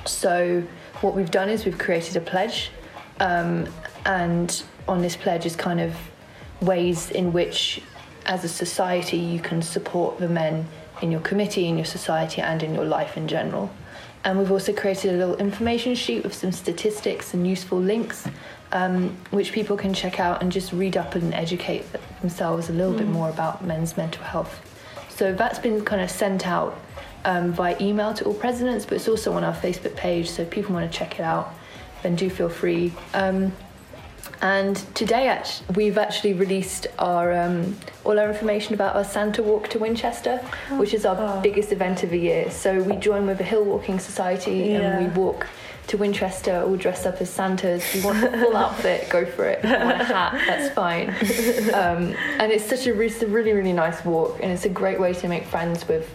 So 0.06 0.64
what 1.02 1.16
we've 1.16 1.32
done 1.32 1.48
is 1.48 1.64
we've 1.64 1.78
created 1.78 2.18
a 2.18 2.20
pledge, 2.20 2.72
um, 3.22 3.68
and 4.06 4.64
on 4.88 5.02
this 5.02 5.16
pledge 5.16 5.46
is 5.46 5.56
kind 5.56 5.80
of 5.80 5.96
ways 6.62 7.12
in 7.12 7.34
which, 7.34 7.82
as 8.26 8.44
a 8.44 8.50
society, 8.50 9.18
you 9.18 9.40
can 9.40 9.62
support 9.62 10.20
the 10.20 10.30
men 10.30 10.68
in 11.02 11.12
your 11.12 11.22
committee, 11.22 11.68
in 11.68 11.78
your 11.78 11.86
society, 11.86 12.42
and 12.42 12.62
in 12.64 12.74
your 12.74 12.86
life 12.86 13.18
in 13.18 13.28
general. 13.28 13.70
And 14.24 14.38
we've 14.38 14.52
also 14.52 14.72
created 14.72 15.16
a 15.16 15.18
little 15.18 15.36
information 15.38 15.96
sheet 15.96 16.24
with 16.24 16.34
some 16.34 16.52
statistics 16.52 17.34
and 17.34 17.48
useful 17.48 17.80
links, 17.80 18.28
um, 18.72 19.18
which 19.32 19.52
people 19.52 19.76
can 19.76 19.94
check 19.94 20.20
out 20.20 20.44
and 20.44 20.52
just 20.52 20.72
read 20.72 20.96
up 20.96 21.16
and 21.16 21.34
educate 21.34 21.86
themselves 22.22 22.70
a 22.70 22.74
little 22.74 22.94
bit 22.94 23.08
more 23.08 23.30
about 23.30 23.66
men's 23.66 23.98
mental 23.98 24.24
health. 24.24 24.62
So 25.10 25.34
that's 25.34 25.60
been 25.60 25.84
kind 25.84 26.02
of 26.02 26.12
sent 26.12 26.48
out 26.48 26.80
um, 27.26 27.52
via 27.52 27.76
email 27.82 28.14
to 28.14 28.26
all 28.26 28.34
presidents, 28.34 28.86
but 28.86 28.96
it's 28.96 29.08
also 29.08 29.34
on 29.34 29.44
our 29.44 29.54
Facebook 29.54 29.96
page. 29.96 30.30
So 30.30 30.44
if 30.44 30.52
people 30.52 30.74
want 30.74 30.92
to 30.92 30.98
check 30.98 31.20
it 31.20 31.24
out, 31.24 31.54
then 32.04 32.16
do 32.16 32.30
feel 32.30 32.50
free. 32.50 32.94
Um, 33.14 33.52
and 34.42 34.76
today, 34.96 35.42
we've 35.76 35.98
actually 36.00 36.34
released 36.34 36.88
our 36.98 37.32
um, 37.32 37.78
all 38.04 38.20
our 38.20 38.30
information 38.30 38.74
about 38.74 38.96
our 38.96 39.04
Santa 39.04 39.44
Walk 39.44 39.68
to 39.70 39.80
Winchester, 39.80 40.38
which 40.72 40.94
is 40.94 41.06
our 41.06 41.42
biggest 41.42 41.72
event 41.72 42.04
of 42.04 42.10
the 42.10 42.20
year. 42.20 42.50
So 42.50 42.82
we 42.82 42.96
join 42.96 43.28
with 43.28 43.38
the 43.38 43.44
Hill 43.44 43.64
Walking 43.64 44.00
Society 44.00 44.74
and 44.74 45.06
we 45.06 45.14
walk 45.14 45.48
to 45.88 45.98
Winchester 45.98 46.64
all 46.64 46.76
dressed 46.76 47.06
up 47.06 47.22
as 47.22 47.30
Santas. 47.30 47.84
If 47.84 47.96
you 47.96 48.04
want 48.04 48.22
the 48.22 48.38
full 48.38 48.56
outfit, 48.56 49.10
go 49.10 49.26
for 49.26 49.46
it. 49.46 49.60
If 49.64 49.70
you 49.70 49.86
want 49.86 50.02
a 50.02 50.06
hat, 50.06 50.42
that's 50.48 50.74
fine. 50.74 51.14
Um, 51.72 52.16
and 52.40 52.52
it's 52.52 52.66
such 52.66 52.88
a, 52.88 53.00
it's 53.00 53.22
a 53.22 53.28
really, 53.28 53.54
really 53.54 53.74
nice 53.74 54.04
walk, 54.04 54.40
and 54.42 54.52
it's 54.52 54.66
a 54.66 54.70
great 54.70 55.00
way 55.00 55.14
to 55.14 55.28
make 55.28 55.46
friends 55.46 55.88
with 55.88 56.10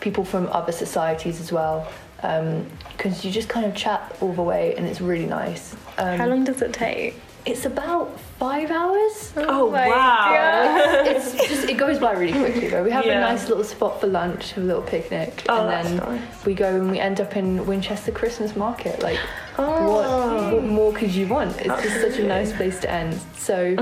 people 0.00 0.24
from 0.24 0.46
other 0.48 0.72
societies 0.72 1.40
as 1.40 1.52
well. 1.52 1.90
Because 2.16 3.24
you 3.24 3.30
just 3.30 3.48
kind 3.48 3.66
of 3.66 3.74
chat 3.74 4.16
all 4.20 4.32
the 4.32 4.42
way, 4.42 4.74
and 4.76 4.86
it's 4.86 5.00
really 5.00 5.26
nice. 5.26 5.74
Um, 5.98 6.18
How 6.18 6.26
long 6.26 6.44
does 6.44 6.62
it 6.62 6.72
take? 6.72 7.20
It's 7.44 7.64
about 7.64 8.20
five 8.38 8.70
hours. 8.70 9.32
Oh, 9.36 9.68
my 9.70 9.88
wow. 9.88 10.28
God. 10.32 11.06
It's 11.08 11.32
just 11.48 11.68
it 11.68 11.76
goes 11.76 11.98
by 11.98 12.12
really 12.12 12.38
quickly 12.38 12.68
though. 12.68 12.84
We 12.84 12.90
have 12.92 13.04
Yeah. 13.04 13.18
a 13.18 13.20
nice 13.20 13.48
little 13.48 13.64
spot 13.64 14.00
for 14.00 14.06
lunch, 14.06 14.56
a 14.56 14.60
little 14.60 14.82
picnic, 14.82 15.42
Oh, 15.48 15.62
and 15.62 15.70
that's 15.70 15.88
then 15.88 15.96
nice. 16.20 16.44
we 16.46 16.54
go 16.54 16.68
and 16.76 16.88
we 16.90 17.00
end 17.00 17.20
up 17.20 17.36
in 17.36 17.66
Winchester 17.66 18.12
Christmas 18.12 18.54
Market. 18.54 19.02
Like, 19.02 19.18
Oh. 19.58 19.90
what, 19.92 20.54
what 20.54 20.64
more 20.64 20.92
could 20.92 21.12
you 21.12 21.26
want? 21.26 21.56
It's 21.60 21.82
just 21.82 22.00
such 22.00 22.18
a 22.20 22.26
nice 22.26 22.52
place 22.52 22.78
to 22.80 22.90
end. 22.90 23.18
So 23.36 23.74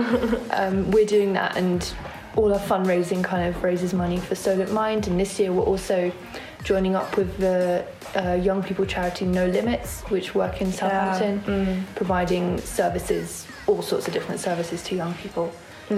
um, 0.52 0.90
we're 0.90 1.06
doing 1.06 1.34
that, 1.34 1.56
and 1.58 1.86
all 2.36 2.52
our 2.54 2.60
fundraising 2.60 3.22
kind 3.22 3.46
of 3.46 3.62
raises 3.62 3.92
money 3.92 4.18
for 4.18 4.34
Solent 4.34 4.72
Mind. 4.72 5.06
And 5.06 5.20
this 5.20 5.38
year 5.38 5.52
we're 5.52 5.64
also 5.64 6.10
joining 6.64 6.94
up 6.94 7.16
with 7.16 7.36
the 7.38 7.84
uh, 8.16 8.34
young 8.34 8.62
people 8.62 8.84
charity 8.86 9.24
No 9.26 9.46
Limits, 9.46 10.00
which 10.08 10.34
work 10.34 10.60
in 10.62 10.72
Southampton, 10.72 11.40
Mm. 11.46 11.82
providing 11.94 12.58
services, 12.60 13.46
all 13.70 13.82
sorts 13.82 14.06
of 14.08 14.12
different 14.14 14.40
services 14.40 14.82
to 14.84 14.94
young 14.96 15.14
people. 15.14 15.52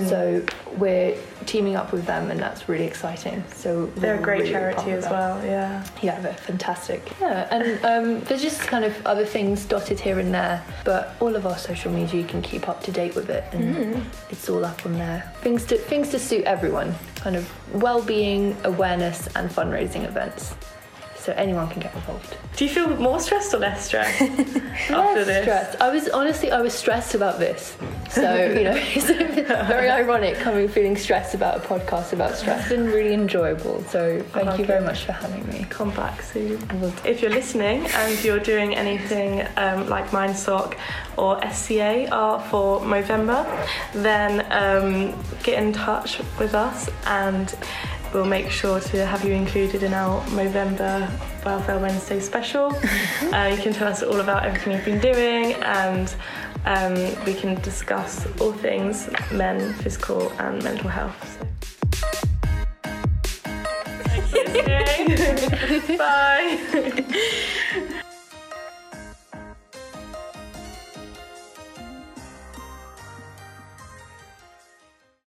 So 0.09 0.43
we're 0.79 1.19
teaming 1.45 1.77
up 1.77 1.93
with 1.93 2.07
them, 2.07 2.31
and 2.31 2.41
that's 2.41 2.67
really 2.67 2.87
exciting. 2.87 3.45
So 3.55 3.85
They're 3.95 4.19
a 4.19 4.23
great 4.23 4.41
really 4.41 4.53
charity 4.53 4.91
as 4.93 5.05
well, 5.05 5.45
yeah. 5.45 5.85
Yeah, 6.01 6.19
they're 6.19 6.33
fantastic. 6.33 7.13
Yeah, 7.21 7.47
and 7.51 7.85
um, 7.85 8.21
there's 8.21 8.41
just 8.41 8.63
kind 8.63 8.87
of 8.87 9.07
other 9.07 9.27
things 9.27 9.67
dotted 9.67 10.01
here 10.01 10.19
and 10.19 10.33
there, 10.33 10.65
but 10.87 11.15
all 11.21 11.37
of 11.37 11.45
our 11.47 11.59
social 11.59 11.93
media 11.93 12.23
you 12.23 12.27
can 12.27 12.41
keep 12.41 12.71
up 12.71 12.83
to 12.85 12.91
date 12.91 13.15
with 13.15 13.29
it, 13.29 13.45
and 13.53 14.03
it's 14.31 14.49
all 14.49 14.65
up 14.65 14.87
on 14.87 14.95
there. 14.95 15.31
Things 15.43 15.67
to 15.67 15.77
things 15.77 16.09
to 16.13 16.19
suit 16.19 16.45
everyone, 16.45 16.95
kind 17.17 17.37
of 17.37 17.45
well-being, 17.75 18.57
awareness, 18.65 19.27
and 19.37 19.51
fundraising 19.51 20.05
events. 20.05 20.55
So 21.23 21.33
anyone 21.35 21.69
can 21.69 21.81
get 21.81 21.95
involved. 21.95 22.37
Do 22.57 22.65
you 22.65 22.71
feel 22.71 22.89
more 22.97 23.21
stressed 23.21 23.55
or 23.55 23.59
less 23.59 23.87
stressed 23.87 24.21
after 24.23 24.93
Less 24.93 25.27
this? 25.27 25.43
stressed. 25.43 25.81
I 25.81 25.89
was 25.93 26.09
honestly 26.09 26.51
I 26.51 26.61
was 26.61 26.75
stressed 26.75 27.15
about 27.15 27.39
this. 27.39 27.77
So 28.11 28.23
you 28.59 28.65
know, 28.65 28.75
it's 28.77 29.07
very 29.07 29.89
ironic 29.89 30.35
coming 30.39 30.67
feeling 30.69 30.97
stressed 30.97 31.35
about 31.35 31.59
a 31.59 31.61
podcast 31.61 32.13
about 32.13 32.35
stress. 32.35 32.63
It's 32.63 32.71
been 32.71 32.87
really 32.87 33.15
enjoyable. 33.15 33.85
So 33.85 34.21
thank 34.33 34.49
Oh, 34.51 34.55
you 34.57 34.65
very 34.65 34.85
much 34.85 35.05
for 35.05 35.13
having 35.13 35.47
me. 35.49 35.65
Come 35.71 35.93
back 35.93 36.23
soon. 36.23 36.59
If 37.05 37.23
you're 37.23 37.31
listening 37.31 37.87
and 37.87 38.25
you're 38.25 38.41
doing 38.41 38.75
anything 38.75 39.47
um, 39.57 39.89
like 39.89 40.07
MindSoc 40.11 40.77
or 41.17 41.41
SCA 41.53 42.09
are 42.11 42.41
for 42.51 42.81
Movember, 42.81 43.47
then 43.95 44.45
um, 44.51 45.15
get 45.45 45.63
in 45.63 45.73
touch 45.73 46.19
with 46.41 46.55
us 46.57 46.91
and 47.07 47.55
we'll 48.13 48.25
make 48.25 48.51
sure 48.51 48.81
to 48.81 49.07
have 49.07 49.25
you 49.25 49.33
included 49.33 49.83
in 49.83 49.95
our 49.95 50.25
November 50.31 51.09
Welfare 51.45 51.79
Wednesday 51.79 52.21
special. 52.21 52.67
uh, 53.33 53.55
you 53.55 53.63
can 53.63 53.73
tell 53.73 53.89
us 53.89 54.03
all 54.03 54.21
about 54.21 54.45
everything 54.45 54.73
you've 54.73 54.85
been 54.85 55.01
doing 55.01 55.55
and 55.63 56.15
um, 56.67 56.95
we 57.25 57.35
can 57.35 57.61
discuss 57.63 58.27
all 58.41 58.53
things 58.53 59.09
men, 59.33 59.73
physical 59.75 60.31
and 60.39 60.63
mental 60.63 60.89
health. 60.89 61.39
So. 61.39 61.53
Thanks 65.03 65.87
for. 65.87 65.97
Bye. 65.99 67.79